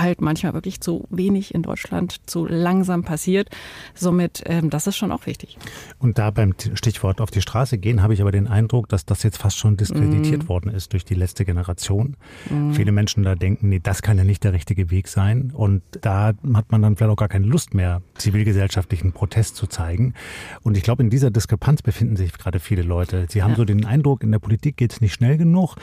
halt 0.00 0.20
manchmal 0.20 0.54
wirklich 0.54 0.80
zu 0.80 1.06
wenig 1.10 1.54
in 1.54 1.62
Deutschland, 1.62 2.20
zu 2.26 2.46
langsam 2.46 3.04
passiert. 3.04 3.48
Somit, 3.94 4.42
ähm, 4.46 4.70
das 4.70 4.86
ist 4.86 4.96
schon 4.96 5.12
auch 5.12 5.26
wichtig. 5.26 5.58
Und 5.98 6.18
da 6.18 6.30
beim 6.30 6.54
Stichwort 6.74 7.20
auf 7.20 7.30
die 7.30 7.40
Straße 7.40 7.78
gehen, 7.78 8.02
habe 8.02 8.14
ich 8.14 8.20
aber 8.20 8.32
den 8.32 8.46
Eindruck, 8.46 8.88
dass 8.88 9.04
das 9.04 9.22
jetzt 9.22 9.38
fast 9.38 9.58
schon 9.58 9.76
diskreditiert 9.76 10.44
mm. 10.44 10.48
worden 10.48 10.70
ist 10.70 10.92
durch 10.92 11.04
die 11.04 11.14
letzte 11.14 11.44
Generation. 11.44 12.16
Mm. 12.50 12.72
Viele 12.72 12.92
Menschen 12.92 13.22
da 13.22 13.34
denken, 13.34 13.68
nee, 13.68 13.80
das 13.82 14.02
kann 14.02 14.18
ja 14.18 14.24
nicht 14.24 14.44
der 14.44 14.52
richtige 14.52 14.90
Weg 14.90 15.08
sein. 15.08 15.52
Und 15.52 15.82
da 16.00 16.32
hat 16.54 16.72
man 16.72 16.82
dann 16.82 16.96
vielleicht 16.96 17.12
auch 17.12 17.16
gar 17.16 17.28
keine 17.28 17.46
Lust 17.46 17.74
mehr, 17.74 18.02
zivilgesellschaftlichen 18.16 19.12
Protest 19.12 19.56
zu 19.56 19.66
zeigen. 19.66 20.14
Und 20.62 20.76
ich 20.76 20.82
glaube, 20.82 21.02
in 21.02 21.10
dieser 21.10 21.30
Diskrepanz 21.30 21.82
befinden 21.82 22.16
sich 22.16 22.32
gerade 22.32 22.60
viele 22.60 22.82
Leute. 22.82 23.26
Sie 23.28 23.42
haben 23.42 23.50
ja. 23.50 23.56
so 23.56 23.64
den 23.64 23.84
Eindruck, 23.84 24.22
in 24.22 24.32
der 24.32 24.38
Politik 24.38 24.76
geht 24.76 24.92
es 24.92 25.00
nicht 25.00 25.14
schnell 25.14 25.38
genug. 25.38 25.76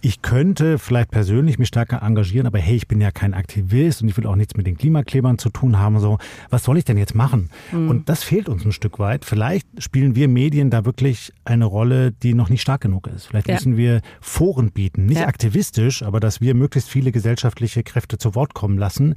Ich 0.00 0.22
könnte 0.22 0.78
vielleicht 0.78 1.10
persönlich 1.10 1.58
mich 1.58 1.68
stärker 1.68 2.02
engagieren, 2.02 2.46
aber 2.46 2.58
hey, 2.58 2.76
ich 2.76 2.86
bin 2.86 3.00
ja 3.00 3.10
kein 3.10 3.34
Aktivist 3.34 4.02
und 4.02 4.08
ich 4.08 4.16
will 4.16 4.26
auch 4.26 4.36
nichts 4.36 4.56
mit 4.56 4.66
den 4.66 4.76
Klimaklebern 4.76 5.38
zu 5.38 5.48
tun 5.50 5.78
haben. 5.78 5.98
So, 5.98 6.18
was 6.50 6.64
soll 6.64 6.78
ich 6.78 6.84
denn 6.84 6.98
jetzt 6.98 7.14
machen? 7.14 7.50
Mhm. 7.72 7.88
Und 7.88 8.08
das 8.08 8.22
fehlt 8.22 8.48
uns 8.48 8.64
ein 8.64 8.72
Stück 8.72 8.98
weit. 8.98 9.24
Vielleicht 9.24 9.66
spielen 9.78 10.14
wir 10.14 10.28
Medien 10.28 10.70
da 10.70 10.84
wirklich 10.84 11.32
eine 11.44 11.64
Rolle, 11.64 12.12
die 12.12 12.34
noch 12.34 12.50
nicht 12.50 12.62
stark 12.62 12.82
genug 12.82 13.06
ist. 13.08 13.26
Vielleicht 13.26 13.48
ja. 13.48 13.54
müssen 13.54 13.76
wir 13.76 14.00
Foren 14.20 14.70
bieten, 14.70 15.06
nicht 15.06 15.20
ja. 15.20 15.26
aktivistisch, 15.26 16.02
aber 16.02 16.20
dass 16.20 16.40
wir 16.40 16.54
möglichst 16.54 16.88
viele 16.88 17.12
gesellschaftliche 17.12 17.82
Kräfte 17.82 18.18
zu 18.18 18.34
Wort 18.34 18.54
kommen 18.54 18.78
lassen, 18.78 19.14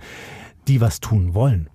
die 0.68 0.82
was 0.82 1.00
tun 1.00 1.34
wollen. 1.34 1.70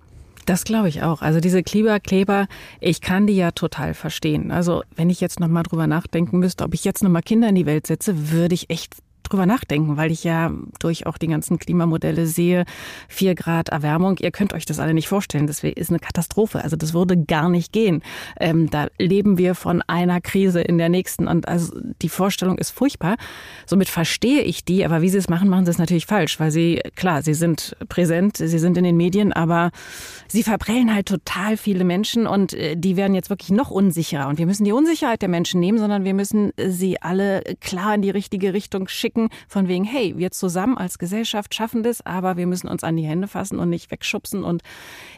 Das 0.45 0.63
glaube 0.63 0.89
ich 0.89 1.01
auch. 1.01 1.21
Also 1.21 1.39
diese 1.39 1.63
Kleber, 1.63 2.47
ich 2.79 3.01
kann 3.01 3.25
die 3.25 3.35
ja 3.35 3.51
total 3.51 3.95
verstehen. 3.95 4.51
Also 4.51 4.83
wenn 4.95 5.09
ich 5.09 5.19
jetzt 5.19 5.39
nochmal 5.39 5.63
drüber 5.63 5.87
nachdenken 5.87 6.37
müsste, 6.37 6.63
ob 6.63 6.73
ich 6.75 6.85
jetzt 6.85 7.03
nochmal 7.03 7.23
Kinder 7.23 7.49
in 7.49 7.55
die 7.55 7.65
Welt 7.65 7.87
setze, 7.87 8.31
würde 8.31 8.53
ich 8.53 8.69
echt 8.69 8.95
drüber 9.25 9.45
nachdenken, 9.45 9.97
weil 9.97 10.11
ich 10.11 10.23
ja 10.23 10.51
durch 10.79 11.05
auch 11.05 11.17
die 11.17 11.27
ganzen 11.27 11.59
Klimamodelle 11.59 12.27
sehe, 12.27 12.65
vier 13.07 13.35
Grad 13.35 13.69
Erwärmung, 13.69 14.17
ihr 14.19 14.31
könnt 14.31 14.53
euch 14.53 14.65
das 14.65 14.79
alle 14.79 14.93
nicht 14.93 15.07
vorstellen, 15.07 15.47
das 15.47 15.63
ist 15.63 15.89
eine 15.89 15.99
Katastrophe. 15.99 16.63
Also 16.63 16.75
das 16.75 16.93
würde 16.93 17.17
gar 17.17 17.49
nicht 17.49 17.71
gehen. 17.71 18.01
Ähm, 18.39 18.69
da 18.69 18.87
leben 18.97 19.37
wir 19.37 19.55
von 19.55 19.81
einer 19.83 20.21
Krise 20.21 20.61
in 20.61 20.77
der 20.77 20.89
nächsten 20.89 21.27
und 21.27 21.47
also 21.47 21.73
die 22.01 22.09
Vorstellung 22.09 22.57
ist 22.57 22.71
furchtbar. 22.71 23.15
Somit 23.65 23.89
verstehe 23.89 24.41
ich 24.41 24.65
die, 24.65 24.85
aber 24.85 25.01
wie 25.01 25.09
sie 25.09 25.17
es 25.17 25.29
machen, 25.29 25.49
machen 25.49 25.65
sie 25.65 25.71
es 25.71 25.77
natürlich 25.77 26.05
falsch, 26.05 26.39
weil 26.39 26.51
sie, 26.51 26.81
klar, 26.95 27.21
sie 27.21 27.33
sind 27.33 27.75
präsent, 27.89 28.37
sie 28.37 28.59
sind 28.59 28.77
in 28.77 28.83
den 28.83 28.97
Medien, 28.97 29.33
aber 29.33 29.71
sie 30.27 30.43
verprellen 30.43 30.93
halt 30.93 31.07
total 31.07 31.57
viele 31.57 31.83
Menschen 31.83 32.27
und 32.27 32.53
äh, 32.53 32.75
die 32.75 32.97
werden 32.97 33.15
jetzt 33.15 33.29
wirklich 33.29 33.51
noch 33.51 33.71
unsicherer. 33.71 34.27
Und 34.27 34.37
wir 34.37 34.45
müssen 34.45 34.65
die 34.65 34.71
Unsicherheit 34.71 35.21
der 35.21 35.29
Menschen 35.29 35.59
nehmen, 35.59 35.77
sondern 35.77 36.03
wir 36.03 36.13
müssen 36.13 36.51
sie 36.57 37.01
alle 37.01 37.41
klar 37.61 37.95
in 37.95 38.01
die 38.01 38.09
richtige 38.09 38.53
Richtung 38.53 38.87
schicken 38.87 39.14
schicken, 39.15 39.29
von 39.47 39.67
wegen, 39.67 39.83
hey, 39.83 40.13
wir 40.17 40.31
zusammen 40.31 40.77
als 40.77 40.99
Gesellschaft 40.99 41.53
schaffen 41.53 41.83
das, 41.83 42.05
aber 42.05 42.37
wir 42.37 42.47
müssen 42.47 42.67
uns 42.67 42.83
an 42.83 42.97
die 42.97 43.03
Hände 43.03 43.27
fassen 43.27 43.59
und 43.59 43.69
nicht 43.69 43.91
wegschubsen. 43.91 44.43
Und 44.43 44.61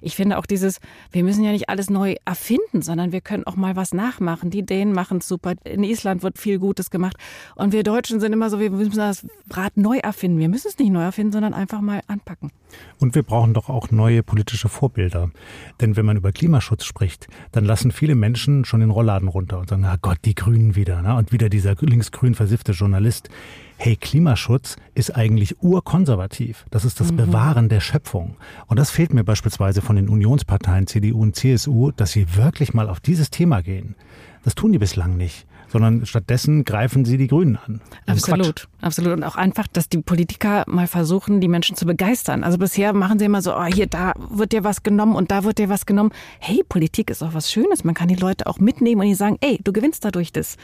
ich 0.01 0.15
finde 0.15 0.37
auch 0.37 0.45
dieses, 0.45 0.79
wir 1.11 1.23
müssen 1.23 1.43
ja 1.43 1.51
nicht 1.51 1.69
alles 1.69 1.89
neu 1.89 2.15
erfinden, 2.25 2.81
sondern 2.81 3.11
wir 3.11 3.21
können 3.21 3.45
auch 3.45 3.55
mal 3.55 3.75
was 3.75 3.93
nachmachen. 3.93 4.49
Die 4.49 4.65
Dänen 4.65 4.93
machen 4.93 5.17
es 5.17 5.27
super. 5.27 5.53
In 5.63 5.83
Island 5.83 6.23
wird 6.23 6.37
viel 6.37 6.59
Gutes 6.59 6.89
gemacht. 6.89 7.17
Und 7.55 7.73
wir 7.73 7.83
Deutschen 7.83 8.19
sind 8.19 8.33
immer 8.33 8.49
so, 8.49 8.59
wir 8.59 8.71
müssen 8.71 8.95
das 8.95 9.25
Rad 9.49 9.77
neu 9.77 9.97
erfinden. 9.97 10.39
Wir 10.39 10.49
müssen 10.49 10.67
es 10.67 10.77
nicht 10.77 10.91
neu 10.91 11.03
erfinden, 11.03 11.33
sondern 11.33 11.53
einfach 11.53 11.81
mal 11.81 12.01
anpacken. 12.07 12.51
Und 12.99 13.15
wir 13.15 13.23
brauchen 13.23 13.53
doch 13.53 13.69
auch 13.69 13.91
neue 13.91 14.23
politische 14.23 14.69
Vorbilder. 14.69 15.31
Denn 15.79 15.95
wenn 15.95 16.05
man 16.05 16.17
über 16.17 16.31
Klimaschutz 16.31 16.83
spricht, 16.83 17.27
dann 17.51 17.65
lassen 17.65 17.91
viele 17.91 18.15
Menschen 18.15 18.65
schon 18.65 18.81
den 18.81 18.89
Rollladen 18.89 19.27
runter 19.27 19.59
und 19.59 19.69
sagen, 19.69 19.85
ah 19.85 19.97
Gott, 20.01 20.19
die 20.25 20.35
Grünen 20.35 20.75
wieder. 20.75 21.01
Ne? 21.01 21.15
Und 21.15 21.31
wieder 21.31 21.49
dieser 21.49 21.75
linksgrün 21.79 22.35
versiffte 22.35 22.73
Journalist. 22.73 23.29
Hey, 23.77 23.95
Klimaschutz 23.95 24.75
ist 24.95 25.15
eigentlich 25.15 25.61
urkonservativ. 25.61 26.65
Das 26.71 26.83
ist 26.83 26.99
das 26.99 27.11
mhm. 27.11 27.17
Bewahren 27.17 27.69
der 27.69 27.79
Schöpfung. 27.79 28.35
Und 28.65 28.77
das 28.77 28.89
fehlt 28.89 29.13
mir 29.13 29.23
beispielsweise 29.23 29.81
von 29.81 29.95
den 29.95 30.09
Unionsparteien 30.09 30.87
CDU 30.87 31.21
und 31.21 31.35
CSU, 31.35 31.91
dass 31.91 32.11
sie 32.11 32.35
wirklich 32.35 32.73
mal 32.73 32.89
auf 32.89 32.99
dieses 32.99 33.29
Thema 33.29 33.61
gehen. 33.61 33.95
Das 34.43 34.55
tun 34.55 34.71
die 34.71 34.79
bislang 34.79 35.17
nicht 35.17 35.45
sondern 35.69 36.05
stattdessen 36.05 36.63
greifen 36.63 37.05
sie 37.05 37.17
die 37.17 37.27
Grünen 37.27 37.57
an. 37.57 37.81
Absolut, 38.05 38.67
absolut. 38.81 39.13
Und 39.13 39.23
auch 39.23 39.35
einfach, 39.35 39.67
dass 39.67 39.89
die 39.89 39.99
Politiker 39.99 40.63
mal 40.67 40.87
versuchen, 40.87 41.41
die 41.41 41.47
Menschen 41.47 41.75
zu 41.75 41.85
begeistern. 41.85 42.43
Also 42.43 42.57
bisher 42.57 42.93
machen 42.93 43.19
sie 43.19 43.25
immer 43.25 43.41
so, 43.41 43.55
oh, 43.55 43.65
hier, 43.65 43.87
da 43.87 44.13
wird 44.29 44.53
dir 44.53 44.63
was 44.63 44.83
genommen 44.83 45.15
und 45.15 45.31
da 45.31 45.43
wird 45.43 45.57
dir 45.57 45.69
was 45.69 45.85
genommen. 45.85 46.11
Hey, 46.39 46.63
Politik 46.67 47.09
ist 47.09 47.21
auch 47.21 47.33
was 47.33 47.51
Schönes. 47.51 47.83
Man 47.83 47.95
kann 47.95 48.07
die 48.07 48.15
Leute 48.15 48.47
auch 48.47 48.59
mitnehmen 48.59 49.01
und 49.01 49.07
die 49.07 49.15
sagen, 49.15 49.37
ey, 49.41 49.59
du 49.63 49.73
gewinnst 49.73 50.05
dadurch 50.05 50.31
das. 50.31 50.57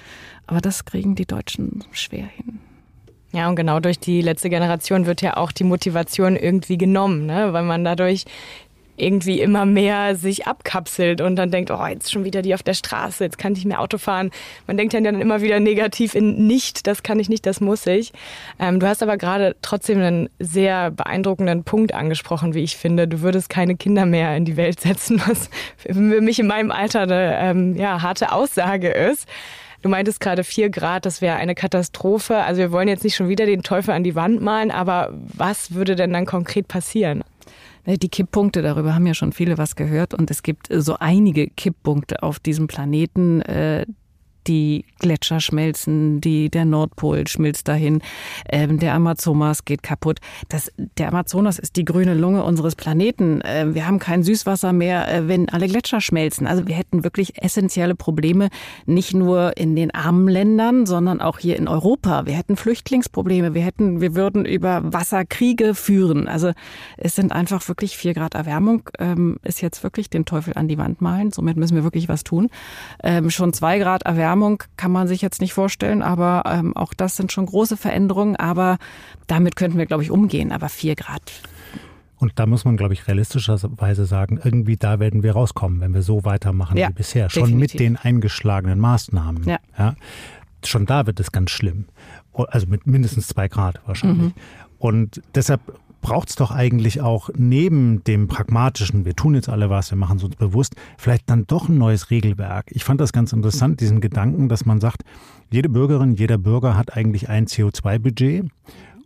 Aber 0.47 0.61
das 0.61 0.85
kriegen 0.85 1.15
die 1.15 1.25
Deutschen 1.25 1.83
schwer 1.91 2.25
hin. 2.25 2.59
Ja, 3.33 3.49
und 3.49 3.55
genau 3.55 3.79
durch 3.79 3.99
die 3.99 4.21
letzte 4.21 4.49
Generation 4.49 5.07
wird 5.07 5.23
ja 5.23 5.37
auch 5.37 5.51
die 5.51 5.63
Motivation 5.63 6.35
irgendwie 6.35 6.77
genommen, 6.77 7.25
ne? 7.25 7.51
weil 7.51 7.63
man 7.63 7.83
dadurch 7.83 8.25
irgendwie 8.95 9.41
immer 9.41 9.65
mehr 9.65 10.15
sich 10.15 10.45
abkapselt 10.45 11.19
und 11.19 11.35
dann 11.35 11.49
denkt, 11.49 11.71
oh, 11.71 11.85
jetzt 11.85 12.11
schon 12.11 12.25
wieder 12.25 12.43
die 12.43 12.53
auf 12.53 12.61
der 12.61 12.75
Straße, 12.75 13.23
jetzt 13.23 13.39
kann 13.39 13.53
ich 13.53 13.65
mehr 13.65 13.79
Auto 13.79 13.97
fahren. 13.97 14.29
Man 14.67 14.77
denkt 14.77 14.93
dann 14.93 15.05
immer 15.05 15.41
wieder 15.41 15.59
negativ 15.59 16.13
in 16.13 16.45
nicht, 16.45 16.85
das 16.85 17.01
kann 17.01 17.19
ich 17.19 17.27
nicht, 17.27 17.47
das 17.47 17.59
muss 17.59 17.87
ich. 17.87 18.13
Ähm, 18.59 18.79
du 18.79 18.87
hast 18.87 19.01
aber 19.01 19.17
gerade 19.17 19.55
trotzdem 19.63 19.99
einen 19.99 20.29
sehr 20.37 20.91
beeindruckenden 20.91 21.63
Punkt 21.63 21.95
angesprochen, 21.95 22.53
wie 22.53 22.61
ich 22.61 22.77
finde. 22.77 23.07
Du 23.07 23.21
würdest 23.21 23.49
keine 23.49 23.75
Kinder 23.75 24.05
mehr 24.05 24.37
in 24.37 24.45
die 24.45 24.57
Welt 24.57 24.79
setzen, 24.79 25.19
was 25.25 25.49
für 25.77 25.93
mich 25.95 26.37
in 26.37 26.45
meinem 26.45 26.69
Alter 26.69 27.01
eine 27.01 27.39
ähm, 27.39 27.75
ja, 27.75 28.03
harte 28.03 28.31
Aussage 28.31 28.89
ist. 28.89 29.27
Du 29.83 29.89
meintest 29.89 30.21
gerade 30.21 30.45
vier 30.45 30.69
Grad, 30.69 31.05
das 31.05 31.21
wäre 31.21 31.35
eine 31.35 31.55
Katastrophe. 31.55 32.37
Also 32.37 32.59
wir 32.59 32.71
wollen 32.71 32.87
jetzt 32.87 33.03
nicht 33.03 33.15
schon 33.15 33.27
wieder 33.27 33.45
den 33.45 33.63
Teufel 33.63 33.91
an 33.91 34.05
die 34.05 34.15
Wand 34.15 34.41
malen, 34.41 34.71
aber 34.71 35.13
was 35.13 35.73
würde 35.73 35.95
denn 35.95 36.13
dann 36.13 36.25
konkret 36.25 36.69
passieren? 36.69 37.21
Die 37.85 38.07
Kipppunkte, 38.07 38.61
darüber 38.61 38.95
haben 38.95 39.05
ja 39.05 39.13
schon 39.13 39.33
viele 39.33 39.57
was 39.57 39.75
gehört 39.75 40.13
und 40.13 40.31
es 40.31 40.41
gibt 40.41 40.67
so 40.71 40.95
einige 40.99 41.49
Kipppunkte 41.49 42.23
auf 42.23 42.39
diesem 42.39 42.67
Planeten, 42.67 43.41
äh, 43.41 43.85
die 44.47 44.85
Gletscher 44.99 45.39
schmelzen, 45.39 46.21
die, 46.21 46.49
der 46.49 46.65
Nordpol 46.65 47.27
schmilzt 47.27 47.67
dahin, 47.67 48.01
ähm, 48.49 48.79
der 48.79 48.93
Amazonas 48.93 49.65
geht 49.65 49.83
kaputt. 49.83 50.19
Das, 50.49 50.71
der 50.97 51.09
Amazonas 51.09 51.59
ist 51.59 51.75
die 51.75 51.85
grüne 51.85 52.13
Lunge 52.13 52.43
unseres 52.43 52.75
Planeten. 52.75 53.41
Äh, 53.41 53.73
wir 53.73 53.87
haben 53.87 53.99
kein 53.99 54.23
Süßwasser 54.23 54.73
mehr, 54.73 55.11
äh, 55.13 55.27
wenn 55.27 55.49
alle 55.49 55.67
Gletscher 55.67 56.01
schmelzen. 56.01 56.47
Also 56.47 56.67
wir 56.67 56.75
hätten 56.75 57.03
wirklich 57.03 57.41
essentielle 57.41 57.95
Probleme, 57.95 58.49
nicht 58.85 59.13
nur 59.13 59.57
in 59.57 59.75
den 59.75 59.93
armen 59.93 60.27
Ländern, 60.27 60.85
sondern 60.85 61.21
auch 61.21 61.39
hier 61.39 61.57
in 61.57 61.67
Europa. 61.67 62.25
Wir 62.25 62.33
hätten 62.33 62.55
Flüchtlingsprobleme, 62.55 63.53
wir 63.53 63.61
hätten, 63.61 64.01
wir 64.01 64.15
würden 64.15 64.45
über 64.45 64.81
Wasserkriege 64.83 65.75
führen. 65.75 66.27
Also 66.27 66.51
es 66.97 67.15
sind 67.15 67.31
einfach 67.31 67.67
wirklich 67.67 67.97
vier 67.97 68.13
Grad 68.13 68.35
Erwärmung, 68.35 68.89
ähm, 68.99 69.37
ist 69.43 69.61
jetzt 69.61 69.83
wirklich 69.83 70.09
den 70.09 70.25
Teufel 70.25 70.53
an 70.55 70.67
die 70.67 70.77
Wand 70.77 71.01
malen. 71.01 71.31
Somit 71.31 71.57
müssen 71.57 71.75
wir 71.75 71.83
wirklich 71.83 72.09
was 72.09 72.23
tun. 72.23 72.49
Ähm, 73.03 73.29
schon 73.29 73.53
zwei 73.53 73.79
Grad 73.79 74.03
Erwärmung 74.03 74.32
Erwärmung 74.33 74.63
kann 74.77 74.91
man 74.91 75.07
sich 75.07 75.21
jetzt 75.21 75.41
nicht 75.41 75.53
vorstellen, 75.53 76.01
aber 76.01 76.43
ähm, 76.47 76.75
auch 76.75 76.95
das 76.95 77.15
sind 77.15 77.31
schon 77.31 77.45
große 77.45 77.77
Veränderungen. 77.77 78.35
Aber 78.35 78.77
damit 79.27 79.55
könnten 79.55 79.77
wir, 79.77 79.85
glaube 79.85 80.01
ich, 80.01 80.09
umgehen. 80.09 80.51
Aber 80.51 80.69
vier 80.69 80.95
Grad. 80.95 81.21
Und 82.17 82.31
da 82.37 82.47
muss 82.47 82.65
man, 82.65 82.75
glaube 82.75 82.93
ich, 82.93 83.07
realistischerweise 83.07 84.05
sagen, 84.05 84.39
irgendwie 84.43 84.75
da 84.75 84.99
werden 84.99 85.21
wir 85.21 85.33
rauskommen, 85.33 85.81
wenn 85.81 85.93
wir 85.93 86.01
so 86.01 86.25
weitermachen 86.25 86.77
ja, 86.77 86.89
wie 86.89 86.93
bisher. 86.93 87.29
Schon 87.29 87.43
definitiv. 87.43 87.73
mit 87.73 87.79
den 87.79 87.97
eingeschlagenen 87.97 88.79
Maßnahmen. 88.79 89.43
Ja. 89.43 89.57
ja. 89.77 89.95
Schon 90.65 90.87
da 90.87 91.05
wird 91.05 91.19
es 91.19 91.31
ganz 91.31 91.51
schlimm. 91.51 91.85
Also 92.33 92.65
mit 92.67 92.87
mindestens 92.87 93.27
zwei 93.27 93.47
Grad 93.47 93.81
wahrscheinlich. 93.85 94.33
Mhm. 94.33 94.41
Und 94.79 95.21
deshalb 95.35 95.61
braucht 96.03 96.29
es 96.29 96.35
doch 96.35 96.51
eigentlich 96.51 97.01
auch 97.01 97.31
neben 97.35 98.03
dem 98.03 98.27
pragmatischen, 98.27 99.05
wir 99.05 99.15
tun 99.15 99.33
jetzt 99.33 99.49
alle 99.49 99.71
was, 99.71 99.89
wir 99.89 99.97
machen 99.97 100.17
es 100.17 100.23
uns 100.23 100.35
bewusst, 100.35 100.75
vielleicht 100.99 101.27
dann 101.29 101.47
doch 101.47 101.69
ein 101.69 101.79
neues 101.79 102.11
Regelwerk. 102.11 102.65
Ich 102.69 102.83
fand 102.83 103.01
das 103.01 103.13
ganz 103.13 103.33
interessant, 103.33 103.81
diesen 103.81 104.01
Gedanken, 104.01 104.49
dass 104.49 104.65
man 104.65 104.79
sagt, 104.79 105.03
jede 105.49 105.69
Bürgerin, 105.69 106.13
jeder 106.13 106.37
Bürger 106.37 106.77
hat 106.77 106.95
eigentlich 106.95 107.29
ein 107.29 107.47
CO2-Budget 107.47 108.45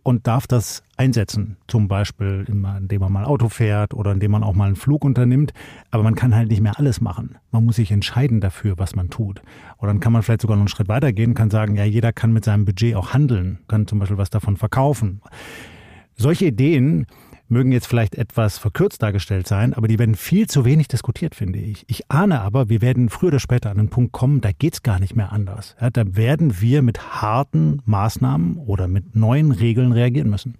und 0.02 0.26
darf 0.26 0.46
das 0.46 0.82
einsetzen. 0.96 1.56
Zum 1.68 1.86
Beispiel, 1.86 2.46
indem 2.48 3.00
man 3.00 3.12
mal 3.12 3.24
Auto 3.24 3.48
fährt 3.48 3.94
oder 3.94 4.10
indem 4.10 4.32
man 4.32 4.42
auch 4.42 4.54
mal 4.54 4.66
einen 4.66 4.76
Flug 4.76 5.04
unternimmt. 5.04 5.52
Aber 5.90 6.02
man 6.02 6.14
kann 6.14 6.34
halt 6.34 6.48
nicht 6.48 6.62
mehr 6.62 6.78
alles 6.78 7.00
machen. 7.00 7.36
Man 7.52 7.64
muss 7.64 7.76
sich 7.76 7.90
entscheiden 7.92 8.40
dafür, 8.40 8.78
was 8.78 8.96
man 8.96 9.10
tut. 9.10 9.42
Oder 9.76 9.88
dann 9.88 10.00
kann 10.00 10.12
man 10.12 10.22
vielleicht 10.22 10.40
sogar 10.40 10.56
noch 10.56 10.62
einen 10.62 10.68
Schritt 10.68 10.88
weitergehen 10.88 11.34
kann 11.34 11.50
sagen, 11.50 11.76
ja, 11.76 11.84
jeder 11.84 12.12
kann 12.12 12.32
mit 12.32 12.44
seinem 12.44 12.64
Budget 12.64 12.96
auch 12.96 13.12
handeln, 13.12 13.58
kann 13.68 13.86
zum 13.86 13.98
Beispiel 13.98 14.18
was 14.18 14.30
davon 14.30 14.56
verkaufen. 14.56 15.20
Solche 16.20 16.46
Ideen 16.46 17.06
mögen 17.48 17.70
jetzt 17.70 17.86
vielleicht 17.86 18.16
etwas 18.16 18.58
verkürzt 18.58 19.02
dargestellt 19.02 19.46
sein, 19.46 19.72
aber 19.72 19.86
die 19.86 20.00
werden 20.00 20.16
viel 20.16 20.48
zu 20.48 20.64
wenig 20.64 20.88
diskutiert, 20.88 21.36
finde 21.36 21.60
ich. 21.60 21.84
Ich 21.86 22.10
ahne 22.10 22.40
aber, 22.40 22.68
wir 22.68 22.82
werden 22.82 23.08
früher 23.08 23.28
oder 23.28 23.38
später 23.38 23.70
an 23.70 23.78
einen 23.78 23.88
Punkt 23.88 24.12
kommen, 24.12 24.40
da 24.40 24.50
geht's 24.50 24.82
gar 24.82 24.98
nicht 24.98 25.14
mehr 25.14 25.30
anders. 25.30 25.76
Ja, 25.80 25.90
da 25.90 26.16
werden 26.16 26.60
wir 26.60 26.82
mit 26.82 27.22
harten 27.22 27.82
Maßnahmen 27.86 28.56
oder 28.56 28.88
mit 28.88 29.14
neuen 29.14 29.52
Regeln 29.52 29.92
reagieren 29.92 30.28
müssen. 30.28 30.56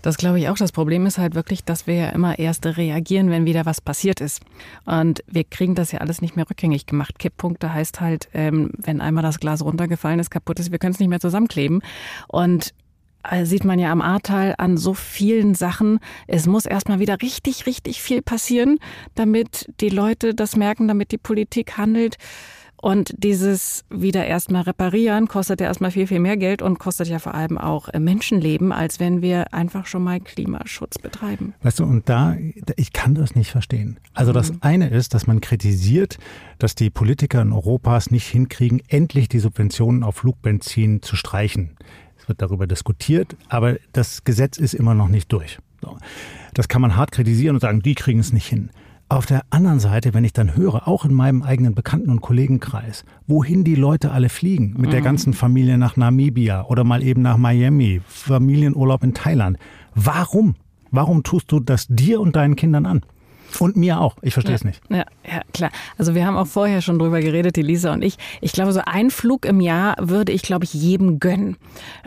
Das 0.00 0.16
glaube 0.16 0.38
ich 0.38 0.48
auch. 0.48 0.56
Das 0.56 0.72
Problem 0.72 1.04
ist 1.04 1.18
halt 1.18 1.34
wirklich, 1.34 1.64
dass 1.64 1.86
wir 1.86 1.94
ja 1.94 2.08
immer 2.10 2.38
erst 2.38 2.64
reagieren, 2.64 3.28
wenn 3.28 3.44
wieder 3.44 3.66
was 3.66 3.80
passiert 3.80 4.20
ist. 4.20 4.40
Und 4.86 5.22
wir 5.26 5.44
kriegen 5.44 5.74
das 5.74 5.92
ja 5.92 6.00
alles 6.00 6.22
nicht 6.22 6.36
mehr 6.36 6.48
rückgängig 6.48 6.86
gemacht. 6.86 7.18
Kipppunkte 7.18 7.72
heißt 7.72 8.00
halt, 8.00 8.28
ähm, 8.32 8.70
wenn 8.78 9.00
einmal 9.00 9.22
das 9.22 9.40
Glas 9.40 9.62
runtergefallen 9.62 10.20
ist, 10.20 10.30
kaputt 10.30 10.58
ist, 10.58 10.70
wir 10.70 10.78
können 10.78 10.92
es 10.92 11.00
nicht 11.00 11.08
mehr 11.08 11.20
zusammenkleben. 11.20 11.82
Und 12.28 12.72
sieht 13.44 13.64
man 13.64 13.78
ja 13.78 13.92
am 13.92 14.02
Ahrtal 14.02 14.54
an 14.58 14.76
so 14.76 14.94
vielen 14.94 15.54
Sachen. 15.54 15.98
Es 16.26 16.46
muss 16.46 16.66
erstmal 16.66 16.98
wieder 16.98 17.20
richtig, 17.22 17.66
richtig 17.66 18.02
viel 18.02 18.22
passieren, 18.22 18.78
damit 19.14 19.70
die 19.80 19.88
Leute 19.88 20.34
das 20.34 20.56
merken, 20.56 20.88
damit 20.88 21.12
die 21.12 21.18
Politik 21.18 21.76
handelt. 21.76 22.16
Und 22.78 23.14
dieses 23.16 23.84
wieder 23.90 24.26
erstmal 24.26 24.62
reparieren 24.62 25.28
kostet 25.28 25.60
ja 25.60 25.66
erstmal 25.66 25.90
viel, 25.90 26.06
viel 26.06 26.20
mehr 26.20 26.36
Geld 26.36 26.60
und 26.60 26.78
kostet 26.78 27.08
ja 27.08 27.18
vor 27.18 27.34
allem 27.34 27.58
auch 27.58 27.88
äh, 27.88 27.98
Menschenleben, 27.98 28.70
als 28.70 29.00
wenn 29.00 29.22
wir 29.22 29.54
einfach 29.54 29.86
schon 29.86 30.04
mal 30.04 30.20
Klimaschutz 30.20 30.98
betreiben. 30.98 31.54
Weißt 31.62 31.80
du, 31.80 31.84
und 31.84 32.08
da, 32.08 32.36
ich 32.76 32.92
kann 32.92 33.14
das 33.14 33.34
nicht 33.34 33.50
verstehen. 33.50 33.98
Also 34.12 34.32
das 34.32 34.52
mhm. 34.52 34.58
eine 34.60 34.88
ist, 34.90 35.14
dass 35.14 35.26
man 35.26 35.40
kritisiert, 35.40 36.18
dass 36.58 36.74
die 36.74 36.90
Politiker 36.90 37.40
in 37.40 37.52
Europa 37.52 37.96
es 37.96 38.10
nicht 38.10 38.26
hinkriegen, 38.26 38.82
endlich 38.88 39.28
die 39.28 39.38
Subventionen 39.38 40.02
auf 40.02 40.16
Flugbenzin 40.16 41.02
zu 41.02 41.16
streichen 41.16 41.76
wird 42.28 42.42
darüber 42.42 42.66
diskutiert, 42.66 43.36
aber 43.48 43.76
das 43.92 44.24
Gesetz 44.24 44.58
ist 44.58 44.74
immer 44.74 44.94
noch 44.94 45.08
nicht 45.08 45.32
durch. 45.32 45.58
So. 45.82 45.96
Das 46.54 46.68
kann 46.68 46.82
man 46.82 46.96
hart 46.96 47.12
kritisieren 47.12 47.56
und 47.56 47.60
sagen, 47.60 47.82
die 47.82 47.94
kriegen 47.94 48.20
es 48.20 48.32
nicht 48.32 48.46
hin. 48.46 48.70
Auf 49.08 49.24
der 49.24 49.44
anderen 49.50 49.78
Seite, 49.78 50.14
wenn 50.14 50.24
ich 50.24 50.32
dann 50.32 50.56
höre, 50.56 50.88
auch 50.88 51.04
in 51.04 51.14
meinem 51.14 51.42
eigenen 51.42 51.76
Bekannten- 51.76 52.10
und 52.10 52.22
Kollegenkreis, 52.22 53.04
wohin 53.28 53.62
die 53.62 53.76
Leute 53.76 54.10
alle 54.10 54.28
fliegen, 54.28 54.74
mit 54.76 54.86
mhm. 54.86 54.90
der 54.90 55.00
ganzen 55.00 55.32
Familie 55.32 55.78
nach 55.78 55.96
Namibia 55.96 56.64
oder 56.64 56.82
mal 56.82 57.04
eben 57.04 57.22
nach 57.22 57.36
Miami, 57.36 58.00
Familienurlaub 58.08 59.04
in 59.04 59.14
Thailand. 59.14 59.58
Warum? 59.94 60.56
Warum 60.90 61.22
tust 61.22 61.52
du 61.52 61.60
das 61.60 61.86
dir 61.88 62.20
und 62.20 62.34
deinen 62.34 62.56
Kindern 62.56 62.84
an? 62.84 63.02
Und 63.60 63.76
mir 63.76 64.00
auch. 64.00 64.16
Ich 64.22 64.34
verstehe 64.34 64.52
ja, 64.52 64.56
es 64.56 64.64
nicht. 64.64 64.80
Ja, 64.88 65.04
ja, 65.24 65.42
klar. 65.52 65.70
Also 65.98 66.14
wir 66.14 66.26
haben 66.26 66.36
auch 66.36 66.46
vorher 66.46 66.80
schon 66.82 66.98
drüber 66.98 67.20
geredet, 67.20 67.56
die 67.56 67.62
Lisa 67.62 67.92
und 67.92 68.02
ich. 68.02 68.16
Ich 68.40 68.52
glaube, 68.52 68.72
so 68.72 68.80
ein 68.84 69.10
Flug 69.10 69.44
im 69.44 69.60
Jahr 69.60 69.96
würde 70.00 70.32
ich, 70.32 70.42
glaube 70.42 70.64
ich, 70.64 70.74
jedem 70.74 71.20
gönnen. 71.20 71.56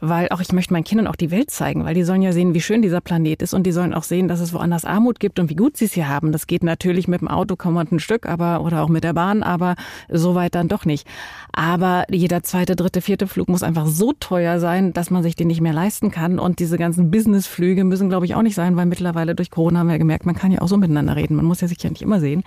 Weil 0.02 0.30
auch 0.30 0.42
ich 0.42 0.52
möchte 0.52 0.74
meinen 0.74 0.84
Kindern 0.84 1.08
auch 1.08 1.16
die 1.16 1.32
Welt 1.32 1.52
zeigen, 1.52 1.86
weil 1.86 1.94
die 1.94 2.04
sollen 2.04 2.22
ja 2.22 2.32
sehen, 2.32 2.54
wie 2.54 2.62
schön 2.62 2.82
dieser 2.82 3.02
Planet 3.02 3.42
ist 3.42 3.54
und 3.54 3.64
die 3.64 3.72
sollen 3.72 3.94
auch 3.94 4.04
sehen, 4.04 4.28
dass 4.28 4.40
es 4.40 4.54
woanders 4.54 4.86
Armut 4.86 5.20
gibt 5.20 5.40
und 5.40 5.50
wie 5.50 5.56
gut 5.56 5.78
sie 5.78 5.86
es 5.86 5.94
hier 5.94 6.08
haben. 6.08 6.32
Das 6.32 6.48
geht 6.48 6.64
natürlich 6.64 7.08
mit 7.08 7.22
dem 7.22 7.28
Auto 7.28 7.56
kaum 7.56 7.78
ein 7.78 8.00
Stück, 8.00 8.26
aber 8.28 8.62
oder 8.62 8.82
auch 8.82 8.90
mit 8.90 9.04
der 9.04 9.14
Bahn, 9.14 9.44
aber 9.44 9.76
so 10.10 10.36
weit 10.36 10.56
dann 10.56 10.68
doch 10.68 10.86
nicht. 10.86 11.08
Aber 11.52 12.06
jeder 12.10 12.44
zweite, 12.44 12.76
dritte, 12.76 13.02
vierte 13.02 13.28
Flug 13.28 13.50
muss 13.50 13.64
einfach 13.64 13.88
so 13.88 14.14
teuer 14.20 14.60
sein, 14.60 14.94
dass 14.94 15.10
man 15.10 15.24
sich 15.24 15.36
den 15.36 15.48
nicht 15.48 15.62
mehr 15.62 15.74
leisten 15.74 16.12
kann. 16.12 16.40
Und 16.40 16.60
diese 16.60 16.78
ganzen 16.78 17.12
Businessflüge 17.12 17.84
müssen, 17.84 18.10
glaube 18.10 18.26
ich, 18.26 18.36
auch 18.36 18.42
nicht 18.42 18.56
sein, 18.56 18.76
weil 18.76 18.86
mittlerweile 18.86 19.36
durch 19.36 19.52
Corona 19.52 19.80
haben 19.80 19.90
wir 19.90 19.98
gemerkt, 19.98 20.26
man 20.26 20.36
kann 20.36 20.52
ja 20.52 20.62
auch 20.62 20.68
so 20.68 20.78
miteinander 20.78 21.16
reden. 21.16 21.39
Man 21.40 21.48
muss 21.48 21.62
ja 21.62 21.68
sich 21.68 21.82
ja 21.82 21.90
nicht 21.90 22.02
immer 22.02 22.20
sehen. 22.20 22.44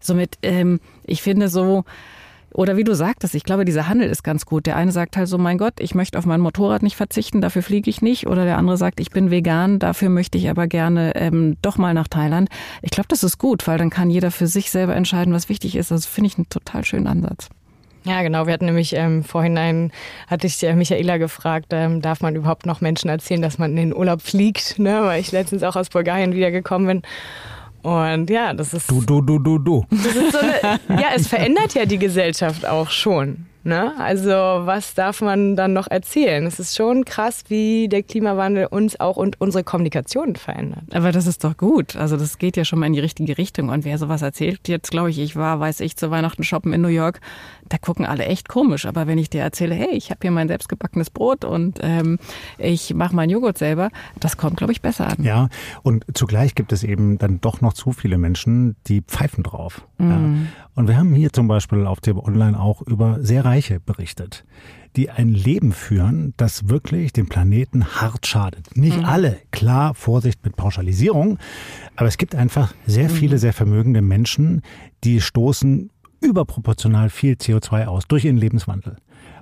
Somit, 0.00 0.38
ähm, 0.42 0.80
ich 1.04 1.22
finde 1.22 1.48
so, 1.48 1.84
Oder 2.52 2.76
wie 2.76 2.84
du 2.84 2.94
sagtest, 2.96 3.34
ich 3.36 3.44
glaube, 3.44 3.64
dieser 3.64 3.88
Handel 3.88 4.08
ist 4.08 4.24
ganz 4.24 4.44
gut. 4.44 4.66
Der 4.66 4.74
eine 4.74 4.90
sagt 4.90 5.16
halt 5.16 5.28
so, 5.28 5.38
mein 5.38 5.56
Gott, 5.56 5.74
ich 5.78 5.94
möchte 5.94 6.18
auf 6.18 6.26
mein 6.26 6.40
Motorrad 6.40 6.82
nicht 6.82 6.96
verzichten, 6.96 7.40
dafür 7.40 7.62
fliege 7.62 7.88
ich 7.88 8.02
nicht. 8.02 8.26
Oder 8.26 8.44
der 8.44 8.58
andere 8.58 8.76
sagt, 8.76 8.98
ich 8.98 9.10
bin 9.10 9.30
vegan, 9.30 9.78
dafür 9.78 10.08
möchte 10.08 10.36
ich 10.36 10.50
aber 10.50 10.66
gerne 10.66 11.14
ähm, 11.14 11.56
doch 11.62 11.78
mal 11.78 11.94
nach 11.94 12.08
Thailand. 12.08 12.48
Ich 12.82 12.90
glaube, 12.90 13.06
das 13.08 13.22
ist 13.22 13.38
gut, 13.38 13.68
weil 13.68 13.78
dann 13.78 13.90
kann 13.90 14.10
jeder 14.10 14.32
für 14.32 14.48
sich 14.48 14.70
selber 14.70 14.96
entscheiden, 14.96 15.32
was 15.32 15.48
wichtig 15.48 15.76
ist. 15.76 15.92
Das 15.92 16.06
finde 16.06 16.26
ich 16.26 16.38
einen 16.38 16.48
total 16.48 16.84
schönen 16.84 17.06
Ansatz. 17.06 17.50
Ja, 18.04 18.22
genau. 18.22 18.46
Wir 18.46 18.54
hatten 18.54 18.64
nämlich 18.64 18.94
ähm, 18.96 19.22
vorhinein, 19.22 19.92
hatte 20.26 20.46
ich 20.46 20.62
äh, 20.62 20.74
Michaela 20.74 21.18
gefragt, 21.18 21.66
ähm, 21.70 22.00
darf 22.00 22.20
man 22.20 22.34
überhaupt 22.34 22.66
noch 22.66 22.80
Menschen 22.80 23.10
erzählen, 23.10 23.42
dass 23.42 23.58
man 23.58 23.72
in 23.72 23.76
den 23.76 23.94
Urlaub 23.94 24.22
fliegt, 24.22 24.78
ne? 24.78 25.02
weil 25.02 25.20
ich 25.20 25.32
letztens 25.32 25.62
auch 25.62 25.76
aus 25.76 25.90
Bulgarien 25.90 26.32
wiedergekommen 26.32 26.88
bin. 26.88 27.02
Und 27.82 28.28
ja, 28.30 28.52
das 28.52 28.74
ist. 28.74 28.90
Du, 28.90 29.00
du, 29.00 29.20
du, 29.20 29.38
du, 29.38 29.58
du. 29.58 29.86
Das 29.90 30.14
ist 30.14 30.32
so 30.32 30.38
eine, 30.38 31.00
ja, 31.00 31.08
es 31.14 31.26
verändert 31.26 31.74
ja 31.74 31.86
die 31.86 31.98
Gesellschaft 31.98 32.66
auch 32.66 32.90
schon. 32.90 33.46
Ne? 33.62 33.92
Also 33.98 34.30
was 34.30 34.94
darf 34.94 35.20
man 35.20 35.54
dann 35.54 35.74
noch 35.74 35.86
erzählen? 35.86 36.46
Es 36.46 36.58
ist 36.58 36.76
schon 36.76 37.04
krass, 37.04 37.44
wie 37.48 37.88
der 37.88 38.02
Klimawandel 38.02 38.66
uns 38.66 38.98
auch 38.98 39.16
und 39.16 39.38
unsere 39.38 39.64
Kommunikation 39.64 40.36
verändert. 40.36 40.84
Aber 40.92 41.12
das 41.12 41.26
ist 41.26 41.44
doch 41.44 41.56
gut. 41.56 41.94
Also 41.94 42.16
das 42.16 42.38
geht 42.38 42.56
ja 42.56 42.64
schon 42.64 42.78
mal 42.78 42.86
in 42.86 42.94
die 42.94 43.00
richtige 43.00 43.36
Richtung. 43.36 43.68
Und 43.68 43.84
wer 43.84 43.98
sowas 43.98 44.22
erzählt, 44.22 44.66
jetzt 44.68 44.90
glaube 44.90 45.10
ich, 45.10 45.18
ich 45.18 45.36
war, 45.36 45.60
weiß 45.60 45.80
ich, 45.80 45.96
zu 45.96 46.10
Weihnachten 46.10 46.42
shoppen 46.42 46.72
in 46.72 46.80
New 46.80 46.88
York, 46.88 47.20
da 47.68 47.76
gucken 47.76 48.06
alle 48.06 48.24
echt 48.24 48.48
komisch. 48.48 48.86
Aber 48.86 49.06
wenn 49.06 49.18
ich 49.18 49.28
dir 49.28 49.42
erzähle, 49.42 49.74
hey, 49.74 49.90
ich 49.92 50.10
habe 50.10 50.20
hier 50.22 50.30
mein 50.30 50.48
selbstgebackenes 50.48 51.10
Brot 51.10 51.44
und 51.44 51.80
ähm, 51.82 52.18
ich 52.56 52.94
mache 52.94 53.14
meinen 53.14 53.30
Joghurt 53.30 53.58
selber, 53.58 53.90
das 54.18 54.38
kommt, 54.38 54.56
glaube 54.56 54.72
ich, 54.72 54.80
besser 54.80 55.06
an. 55.06 55.16
Ja, 55.22 55.50
und 55.82 56.04
zugleich 56.14 56.54
gibt 56.54 56.72
es 56.72 56.82
eben 56.82 57.18
dann 57.18 57.42
doch 57.42 57.60
noch 57.60 57.74
zu 57.74 57.92
viele 57.92 58.16
Menschen, 58.16 58.76
die 58.86 59.02
pfeifen 59.02 59.44
drauf. 59.44 59.86
Mm. 59.98 60.10
Ja. 60.10 60.20
Und 60.74 60.88
wir 60.88 60.96
haben 60.96 61.14
hier 61.14 61.32
zum 61.32 61.46
Beispiel 61.46 61.86
auf 61.86 62.00
dem 62.00 62.18
Online 62.18 62.58
auch 62.58 62.80
über 62.82 63.18
sehr 63.20 63.44
Reiche 63.50 63.80
berichtet, 63.80 64.44
die 64.94 65.10
ein 65.10 65.34
Leben 65.34 65.72
führen, 65.72 66.34
das 66.36 66.68
wirklich 66.68 67.12
dem 67.12 67.28
Planeten 67.28 67.84
hart 67.84 68.28
schadet. 68.28 68.76
Nicht 68.76 68.98
mhm. 68.98 69.04
alle, 69.04 69.38
klar, 69.50 69.94
Vorsicht 69.94 70.44
mit 70.44 70.54
Pauschalisierung, 70.54 71.38
aber 71.96 72.06
es 72.06 72.16
gibt 72.16 72.36
einfach 72.36 72.74
sehr 72.86 73.08
mhm. 73.08 73.14
viele 73.14 73.38
sehr 73.38 73.52
vermögende 73.52 74.02
Menschen, 74.02 74.62
die 75.02 75.20
stoßen 75.20 75.90
überproportional 76.20 77.10
viel 77.10 77.34
CO2 77.34 77.86
aus 77.86 78.06
durch 78.06 78.24
ihren 78.24 78.36
Lebenswandel. 78.36 78.96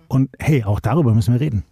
Und 0.09 0.31
hey, 0.39 0.65
auch 0.65 0.81
darüber 0.81 1.13
müssen 1.13 1.35
wir 1.35 1.41
reden. 1.41 1.65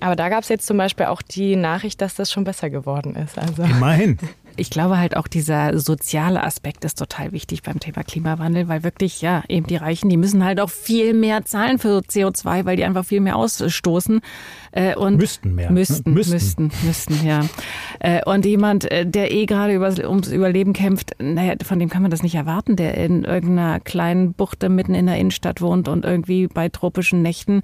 Aber 0.00 0.16
da 0.16 0.28
gab 0.28 0.42
es 0.42 0.50
jetzt 0.50 0.66
zum 0.66 0.76
Beispiel 0.76 1.06
auch 1.06 1.22
die 1.22 1.56
Nachricht, 1.56 2.02
dass 2.02 2.14
das 2.14 2.30
schon 2.30 2.44
besser 2.44 2.68
geworden 2.68 3.14
ist. 3.16 3.38
Also. 3.38 3.62
Immerhin. 3.62 4.18
Ich 4.56 4.70
glaube 4.70 4.98
halt 4.98 5.16
auch 5.16 5.28
dieser 5.28 5.78
soziale 5.78 6.42
Aspekt 6.42 6.84
ist 6.84 6.98
total 6.98 7.32
wichtig 7.32 7.62
beim 7.62 7.80
Thema 7.80 8.04
Klimawandel, 8.04 8.68
weil 8.68 8.82
wirklich, 8.82 9.22
ja, 9.22 9.42
eben 9.48 9.66
die 9.66 9.76
Reichen, 9.76 10.10
die 10.10 10.16
müssen 10.16 10.44
halt 10.44 10.60
auch 10.60 10.70
viel 10.70 11.14
mehr 11.14 11.44
zahlen 11.44 11.78
für 11.78 12.00
CO2, 12.00 12.64
weil 12.64 12.76
die 12.76 12.84
einfach 12.84 13.04
viel 13.04 13.20
mehr 13.20 13.36
ausstoßen. 13.36 14.20
Äh, 14.72 14.96
und 14.96 15.16
müssten 15.16 15.54
mehr. 15.54 15.68
Ne? 15.70 15.80
Müssten, 15.80 16.12
müssten, 16.12 16.32
müssten, 16.32 16.70
müssten 16.82 17.26
ja. 17.26 17.44
Äh, 18.00 18.22
und 18.24 18.46
jemand, 18.46 18.90
äh, 18.90 19.06
der 19.06 19.30
eh 19.32 19.46
gerade 19.46 19.78
ums 20.08 20.28
Überleben 20.28 20.72
kämpft, 20.72 21.16
naja, 21.18 21.54
von 21.62 21.78
dem 21.78 21.90
kann 21.90 22.02
man 22.02 22.10
das 22.10 22.22
nicht 22.22 22.34
erwarten, 22.34 22.76
der 22.76 22.96
in 22.96 23.24
irgendeiner 23.24 23.80
kleinen 23.80 24.32
Buchte 24.32 24.68
mitten 24.68 24.94
in 24.94 25.06
der 25.06 25.18
Innenstadt 25.18 25.60
wohnt 25.60 25.88
und 25.88 26.04
irgendwie 26.04 26.46
bei 26.46 26.68
tropischen 26.68 27.22
Nächten 27.22 27.62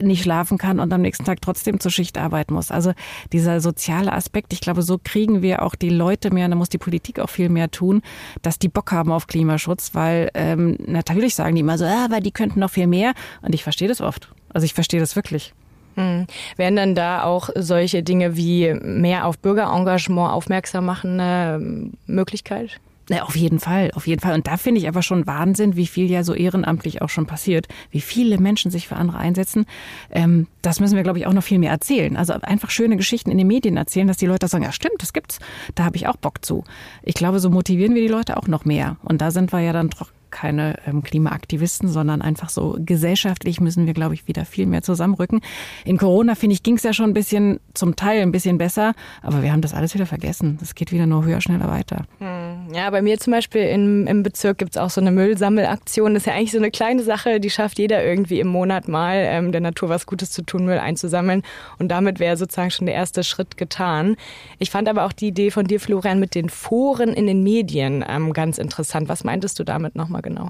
nicht 0.00 0.22
schlafen 0.22 0.58
kann 0.58 0.80
und 0.80 0.92
am 0.92 1.00
nächsten 1.00 1.24
Tag 1.24 1.40
trotzdem 1.40 1.80
zur 1.80 1.90
Schicht 1.90 2.18
arbeiten 2.18 2.54
muss. 2.54 2.70
Also 2.70 2.92
dieser 3.32 3.60
soziale 3.60 4.12
Aspekt, 4.12 4.52
ich 4.52 4.60
glaube, 4.60 4.82
so 4.82 4.98
kriegen 5.02 5.42
wir 5.42 5.62
auch 5.62 5.74
die 5.74 5.88
Leute 5.88 6.13
Leute 6.14 6.32
mehr, 6.32 6.48
da 6.48 6.54
muss 6.54 6.68
die 6.68 6.78
Politik 6.78 7.18
auch 7.18 7.28
viel 7.28 7.48
mehr 7.48 7.70
tun, 7.70 8.02
dass 8.42 8.58
die 8.60 8.68
Bock 8.68 8.92
haben 8.92 9.10
auf 9.10 9.26
Klimaschutz, 9.26 9.90
weil 9.94 10.30
ähm, 10.34 10.76
natürlich 10.86 11.34
sagen 11.34 11.56
die 11.56 11.60
immer 11.60 11.76
so, 11.76 11.84
ah, 11.84 12.04
aber 12.04 12.20
die 12.20 12.30
könnten 12.30 12.60
noch 12.60 12.70
viel 12.70 12.86
mehr. 12.86 13.14
Und 13.42 13.52
ich 13.54 13.64
verstehe 13.64 13.88
das 13.88 14.00
oft. 14.00 14.32
Also 14.52 14.64
ich 14.64 14.74
verstehe 14.74 15.00
das 15.00 15.16
wirklich. 15.16 15.52
Hm. 15.96 16.26
Wären 16.56 16.76
dann 16.76 16.94
da 16.94 17.24
auch 17.24 17.50
solche 17.56 18.04
Dinge 18.04 18.36
wie 18.36 18.74
mehr 18.74 19.26
auf 19.26 19.38
Bürgerengagement 19.38 20.30
aufmerksam 20.30 20.86
machen 20.86 21.18
eine 21.18 21.56
ähm, 21.56 21.92
Möglichkeit? 22.06 22.80
Ja, 23.10 23.24
auf 23.24 23.36
jeden 23.36 23.60
Fall, 23.60 23.90
auf 23.94 24.06
jeden 24.06 24.20
Fall. 24.20 24.34
Und 24.34 24.46
da 24.46 24.56
finde 24.56 24.80
ich 24.80 24.88
aber 24.88 25.02
schon 25.02 25.26
Wahnsinn, 25.26 25.76
wie 25.76 25.86
viel 25.86 26.10
ja 26.10 26.24
so 26.24 26.32
ehrenamtlich 26.34 27.02
auch 27.02 27.10
schon 27.10 27.26
passiert, 27.26 27.68
wie 27.90 28.00
viele 28.00 28.38
Menschen 28.38 28.70
sich 28.70 28.88
für 28.88 28.96
andere 28.96 29.18
einsetzen. 29.18 29.66
Ähm, 30.10 30.46
das 30.62 30.80
müssen 30.80 30.96
wir, 30.96 31.02
glaube 31.02 31.18
ich, 31.18 31.26
auch 31.26 31.32
noch 31.32 31.42
viel 31.42 31.58
mehr 31.58 31.70
erzählen. 31.70 32.16
Also 32.16 32.32
einfach 32.32 32.70
schöne 32.70 32.96
Geschichten 32.96 33.30
in 33.30 33.38
den 33.38 33.46
Medien 33.46 33.76
erzählen, 33.76 34.08
dass 34.08 34.16
die 34.16 34.26
Leute 34.26 34.48
sagen, 34.48 34.64
ja 34.64 34.72
stimmt, 34.72 35.02
das 35.02 35.12
gibt's, 35.12 35.38
da 35.74 35.84
habe 35.84 35.96
ich 35.96 36.06
auch 36.06 36.16
Bock 36.16 36.44
zu. 36.44 36.64
Ich 37.02 37.14
glaube, 37.14 37.40
so 37.40 37.50
motivieren 37.50 37.94
wir 37.94 38.02
die 38.02 38.08
Leute 38.08 38.38
auch 38.38 38.48
noch 38.48 38.64
mehr. 38.64 38.96
Und 39.02 39.20
da 39.20 39.30
sind 39.30 39.52
wir 39.52 39.60
ja 39.60 39.72
dann 39.72 39.90
doch 39.90 40.10
keine 40.34 40.76
ähm, 40.86 41.02
Klimaaktivisten, 41.02 41.88
sondern 41.88 42.20
einfach 42.20 42.50
so 42.50 42.76
gesellschaftlich 42.80 43.60
müssen 43.60 43.86
wir, 43.86 43.94
glaube 43.94 44.14
ich, 44.14 44.26
wieder 44.26 44.44
viel 44.44 44.66
mehr 44.66 44.82
zusammenrücken. 44.82 45.40
In 45.84 45.96
Corona, 45.96 46.34
finde 46.34 46.54
ich, 46.54 46.62
ging 46.62 46.76
es 46.76 46.82
ja 46.82 46.92
schon 46.92 47.10
ein 47.10 47.14
bisschen, 47.14 47.60
zum 47.72 47.94
Teil 47.94 48.20
ein 48.20 48.32
bisschen 48.32 48.58
besser, 48.58 48.94
aber 49.22 49.42
wir 49.42 49.52
haben 49.52 49.60
das 49.60 49.74
alles 49.74 49.94
wieder 49.94 50.06
vergessen. 50.06 50.56
Das 50.58 50.74
geht 50.74 50.90
wieder 50.90 51.06
nur 51.06 51.24
höher, 51.24 51.40
schneller 51.40 51.68
weiter. 51.68 52.04
Hm. 52.18 52.33
Ja, 52.72 52.88
bei 52.90 53.02
mir 53.02 53.18
zum 53.18 53.32
Beispiel 53.32 53.62
im, 53.62 54.06
im 54.06 54.22
Bezirk 54.22 54.58
gibt 54.58 54.76
es 54.76 54.80
auch 54.80 54.90
so 54.90 55.00
eine 55.00 55.10
Müllsammelaktion. 55.10 56.14
Das 56.14 56.22
ist 56.22 56.26
ja 56.26 56.34
eigentlich 56.34 56.52
so 56.52 56.58
eine 56.58 56.70
kleine 56.70 57.02
Sache, 57.02 57.40
die 57.40 57.50
schafft 57.50 57.78
jeder 57.78 58.04
irgendwie 58.04 58.40
im 58.40 58.46
Monat 58.48 58.88
mal, 58.88 59.16
ähm, 59.16 59.52
der 59.52 59.60
Natur 59.60 59.88
was 59.88 60.06
Gutes 60.06 60.30
zu 60.30 60.42
tun, 60.42 60.64
Müll 60.64 60.78
einzusammeln. 60.78 61.42
Und 61.78 61.88
damit 61.88 62.20
wäre 62.20 62.36
sozusagen 62.36 62.70
schon 62.70 62.86
der 62.86 62.94
erste 62.94 63.22
Schritt 63.22 63.56
getan. 63.56 64.16
Ich 64.58 64.70
fand 64.70 64.88
aber 64.88 65.04
auch 65.04 65.12
die 65.12 65.28
Idee 65.28 65.50
von 65.50 65.66
dir, 65.66 65.80
Florian, 65.80 66.20
mit 66.20 66.34
den 66.34 66.48
Foren 66.48 67.10
in 67.10 67.26
den 67.26 67.42
Medien 67.42 68.04
ähm, 68.08 68.32
ganz 68.32 68.58
interessant. 68.58 69.08
Was 69.08 69.24
meintest 69.24 69.58
du 69.58 69.64
damit 69.64 69.94
nochmal 69.94 70.22
genau? 70.22 70.48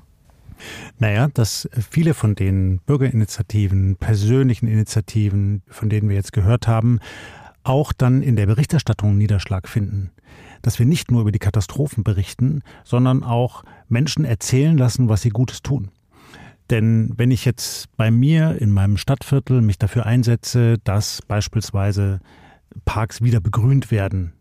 Naja, 0.99 1.29
dass 1.35 1.69
viele 1.91 2.15
von 2.15 2.35
den 2.35 2.79
Bürgerinitiativen, 2.87 3.97
persönlichen 3.97 4.69
Initiativen, 4.69 5.63
von 5.69 5.89
denen 5.89 6.09
wir 6.09 6.17
jetzt 6.17 6.33
gehört 6.33 6.69
haben, 6.69 7.01
auch 7.65 7.93
dann 7.93 8.23
in 8.23 8.37
der 8.37 8.47
Berichterstattung 8.47 9.19
Niederschlag 9.19 9.69
finden. 9.69 10.11
Dass 10.65 10.79
wir 10.79 10.87
nicht 10.87 11.11
nur 11.11 11.21
über 11.21 11.31
die 11.31 11.39
Katastrophen 11.39 12.05
berichten, 12.05 12.63
sondern 12.85 13.23
auch 13.23 13.65
Menschen 13.89 14.25
erzählen 14.25 14.79
lassen, 14.79 15.11
was 15.11 15.21
sie 15.21 15.29
Gutes 15.29 15.61
tun. 15.61 15.91
Denn 16.71 17.13
wenn 17.19 17.31
ich 17.31 17.45
jetzt 17.45 17.95
bei 17.99 18.11
mir 18.11 18.57
in 18.59 18.73
meinem 18.73 18.97
Stadtviertel 18.97 19.61
mich 19.61 19.79
dafür 19.79 20.07
einsetze, 20.07 20.79
dass 20.83 21.21
beispielsweise 21.21 22.21
Parks 22.87 23.21
wieder 23.21 23.41
begrünt 23.41 23.91
werden, 23.91 24.33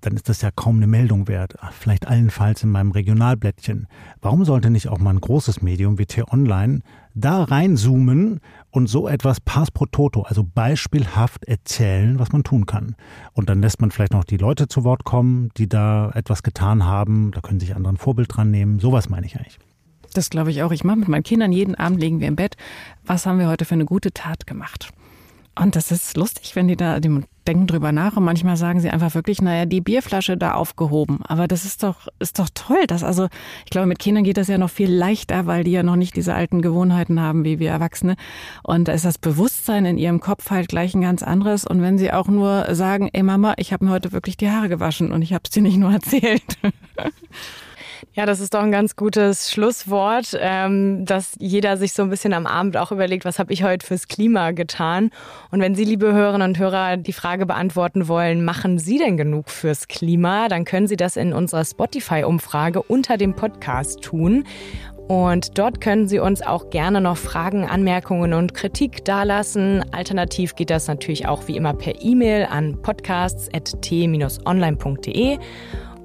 dann 0.00 0.14
ist 0.14 0.28
das 0.28 0.42
ja 0.42 0.50
kaum 0.50 0.76
eine 0.76 0.86
Meldung 0.86 1.28
wert. 1.28 1.54
Vielleicht 1.72 2.06
allenfalls 2.06 2.62
in 2.62 2.70
meinem 2.70 2.92
Regionalblättchen. 2.92 3.88
Warum 4.20 4.44
sollte 4.44 4.70
nicht 4.70 4.88
auch 4.88 4.98
mal 4.98 5.10
ein 5.10 5.20
großes 5.20 5.62
Medium 5.62 5.98
wie 5.98 6.06
T-Online 6.06 6.80
da 7.14 7.42
reinzoomen 7.42 8.40
und 8.70 8.86
so 8.86 9.08
etwas 9.08 9.40
pass 9.40 9.70
pro 9.70 9.86
toto, 9.86 10.22
also 10.22 10.44
beispielhaft 10.44 11.44
erzählen, 11.44 12.18
was 12.18 12.32
man 12.32 12.44
tun 12.44 12.66
kann? 12.66 12.94
Und 13.32 13.48
dann 13.48 13.60
lässt 13.60 13.80
man 13.80 13.90
vielleicht 13.90 14.12
noch 14.12 14.24
die 14.24 14.36
Leute 14.36 14.68
zu 14.68 14.84
Wort 14.84 15.04
kommen, 15.04 15.50
die 15.56 15.68
da 15.68 16.10
etwas 16.14 16.42
getan 16.42 16.84
haben. 16.84 17.32
Da 17.32 17.40
können 17.40 17.60
sich 17.60 17.74
andere 17.74 17.94
ein 17.94 17.98
Vorbild 17.98 18.34
dran 18.34 18.50
nehmen. 18.50 18.78
Sowas 18.78 19.08
meine 19.08 19.26
ich 19.26 19.36
eigentlich. 19.36 19.58
Das 20.14 20.30
glaube 20.30 20.50
ich 20.50 20.62
auch. 20.62 20.72
Ich 20.72 20.84
mache 20.84 20.98
mit 20.98 21.08
meinen 21.08 21.22
Kindern 21.22 21.52
jeden 21.52 21.74
Abend 21.74 22.00
legen 22.00 22.20
wir 22.20 22.28
im 22.28 22.36
Bett. 22.36 22.56
Was 23.04 23.26
haben 23.26 23.38
wir 23.38 23.48
heute 23.48 23.64
für 23.64 23.74
eine 23.74 23.84
gute 23.84 24.12
Tat 24.12 24.46
gemacht? 24.46 24.92
Und 25.58 25.76
das 25.76 25.90
ist 25.90 26.16
lustig, 26.16 26.56
wenn 26.56 26.68
die 26.68 26.76
da, 26.76 27.00
die 27.00 27.22
denken 27.46 27.66
drüber 27.66 27.90
nach 27.90 28.16
und 28.16 28.24
manchmal 28.24 28.56
sagen 28.56 28.80
sie 28.80 28.90
einfach 28.90 29.14
wirklich, 29.14 29.42
naja, 29.42 29.66
die 29.66 29.80
Bierflasche 29.80 30.36
da 30.36 30.54
aufgehoben. 30.54 31.20
Aber 31.24 31.48
das 31.48 31.64
ist 31.64 31.82
doch, 31.82 32.06
ist 32.18 32.38
doch 32.38 32.48
toll. 32.54 32.86
dass 32.86 33.02
also, 33.02 33.28
ich 33.64 33.70
glaube, 33.70 33.86
mit 33.86 33.98
Kindern 33.98 34.24
geht 34.24 34.36
das 34.36 34.48
ja 34.48 34.58
noch 34.58 34.70
viel 34.70 34.92
leichter, 34.92 35.46
weil 35.46 35.64
die 35.64 35.72
ja 35.72 35.82
noch 35.82 35.96
nicht 35.96 36.16
diese 36.16 36.34
alten 36.34 36.62
Gewohnheiten 36.62 37.20
haben 37.20 37.44
wie 37.44 37.58
wir 37.58 37.70
Erwachsene. 37.70 38.16
Und 38.62 38.88
da 38.88 38.92
ist 38.92 39.04
das 39.04 39.18
Bewusstsein 39.18 39.84
in 39.84 39.98
ihrem 39.98 40.20
Kopf 40.20 40.50
halt 40.50 40.68
gleich 40.68 40.94
ein 40.94 41.00
ganz 41.00 41.22
anderes. 41.22 41.66
Und 41.66 41.82
wenn 41.82 41.98
sie 41.98 42.12
auch 42.12 42.28
nur 42.28 42.74
sagen, 42.74 43.10
ey 43.12 43.22
Mama, 43.22 43.54
ich 43.56 43.72
habe 43.72 43.84
mir 43.84 43.90
heute 43.90 44.12
wirklich 44.12 44.36
die 44.36 44.50
Haare 44.50 44.68
gewaschen 44.68 45.10
und 45.12 45.22
ich 45.22 45.32
habe 45.32 45.42
es 45.44 45.50
dir 45.50 45.62
nicht 45.62 45.78
nur 45.78 45.92
erzählt. 45.92 46.58
Ja, 48.14 48.26
das 48.26 48.40
ist 48.40 48.54
doch 48.54 48.62
ein 48.62 48.72
ganz 48.72 48.96
gutes 48.96 49.50
Schlusswort, 49.50 50.36
ähm, 50.38 51.04
dass 51.04 51.34
jeder 51.38 51.76
sich 51.76 51.92
so 51.92 52.02
ein 52.02 52.10
bisschen 52.10 52.32
am 52.32 52.46
Abend 52.46 52.76
auch 52.76 52.92
überlegt, 52.92 53.24
was 53.24 53.38
habe 53.38 53.52
ich 53.52 53.62
heute 53.62 53.86
fürs 53.86 54.08
Klima 54.08 54.52
getan? 54.52 55.10
Und 55.50 55.60
wenn 55.60 55.74
Sie, 55.74 55.84
liebe 55.84 56.12
Hörerinnen 56.12 56.50
und 56.50 56.58
Hörer, 56.58 56.96
die 56.96 57.12
Frage 57.12 57.46
beantworten 57.46 58.08
wollen, 58.08 58.44
machen 58.44 58.78
Sie 58.78 58.98
denn 58.98 59.16
genug 59.16 59.50
fürs 59.50 59.88
Klima? 59.88 60.48
Dann 60.48 60.64
können 60.64 60.86
Sie 60.86 60.96
das 60.96 61.16
in 61.16 61.32
unserer 61.32 61.64
Spotify-Umfrage 61.64 62.82
unter 62.82 63.16
dem 63.16 63.34
Podcast 63.34 64.02
tun. 64.02 64.44
Und 65.10 65.58
dort 65.58 65.80
können 65.80 66.06
Sie 66.06 66.20
uns 66.20 66.40
auch 66.40 66.70
gerne 66.70 67.00
noch 67.00 67.16
Fragen, 67.16 67.64
Anmerkungen 67.64 68.32
und 68.32 68.54
Kritik 68.54 69.04
dalassen. 69.04 69.84
Alternativ 69.92 70.54
geht 70.54 70.70
das 70.70 70.86
natürlich 70.86 71.26
auch 71.26 71.48
wie 71.48 71.56
immer 71.56 71.74
per 71.74 72.00
E-Mail 72.00 72.46
an 72.48 72.80
podcasts.t-online.de. 72.80 75.38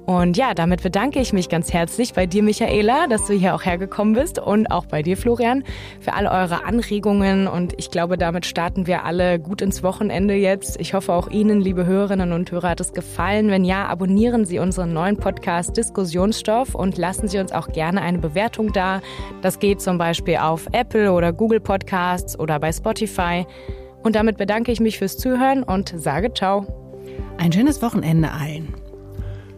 Und 0.06 0.38
ja, 0.38 0.54
damit 0.54 0.84
bedanke 0.84 1.20
ich 1.20 1.34
mich 1.34 1.50
ganz 1.50 1.74
herzlich 1.74 2.14
bei 2.14 2.28
dir, 2.28 2.44
Michaela, 2.44 3.08
dass 3.08 3.26
du 3.26 3.34
hier 3.34 3.56
auch 3.56 3.66
hergekommen 3.66 4.14
bist 4.14 4.38
und 4.38 4.68
auch 4.68 4.86
bei 4.86 5.02
dir, 5.02 5.18
Florian, 5.18 5.64
für 6.00 6.14
alle 6.14 6.30
eure 6.30 6.64
Anregungen. 6.64 7.48
Und 7.48 7.74
ich 7.78 7.90
glaube, 7.90 8.16
damit 8.18 8.46
starten 8.46 8.86
wir 8.86 9.04
alle 9.04 9.40
gut 9.40 9.64
ins 9.64 9.82
Wochenende 9.82 10.36
jetzt. 10.36 10.80
Ich 10.80 10.94
hoffe, 10.94 11.12
auch 11.12 11.30
Ihnen, 11.30 11.60
liebe 11.60 11.88
Hörerinnen 11.88 12.34
und 12.34 12.52
Hörer, 12.52 12.70
hat 12.70 12.82
es 12.82 12.94
gefallen. 12.94 13.50
Wenn 13.50 13.66
ja, 13.66 13.88
abonnieren 13.88 14.46
Sie 14.46 14.60
unseren 14.60 14.94
neuen 14.94 15.18
Podcast 15.18 15.76
Diskussionsstoff 15.76 16.76
und 16.76 17.00
lassen 17.00 17.28
Sie 17.28 17.40
uns 17.40 17.52
auch 17.52 17.70
gerne 17.70 18.02
eine 18.02 18.20
Bewertung 18.20 18.74
da. 18.74 19.02
Das 19.42 19.58
geht 19.58 19.82
zum 19.82 19.98
Beispiel 19.98 20.38
auf 20.38 20.68
Apple 20.72 21.12
oder 21.14 21.34
Google 21.34 21.60
Podcasts 21.60 22.38
oder 22.38 22.60
bei 22.60 22.72
Spotify. 22.72 23.48
Und 24.04 24.16
damit 24.16 24.38
bedanke 24.38 24.72
ich 24.72 24.80
mich 24.80 25.00
fürs 25.00 25.18
Zuhören 25.18 25.64
und 25.64 25.94
sage 25.98 26.32
ciao. 26.32 26.68
Ein 27.40 27.52
schönes 27.52 27.82
Wochenende 27.82 28.32
allen. 28.32 28.85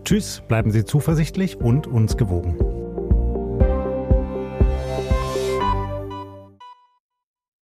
Tschüss, 0.08 0.42
bleiben 0.48 0.72
Sie 0.72 0.86
zuversichtlich 0.86 1.60
und 1.60 1.86
uns 1.86 2.16
gewogen. 2.16 2.77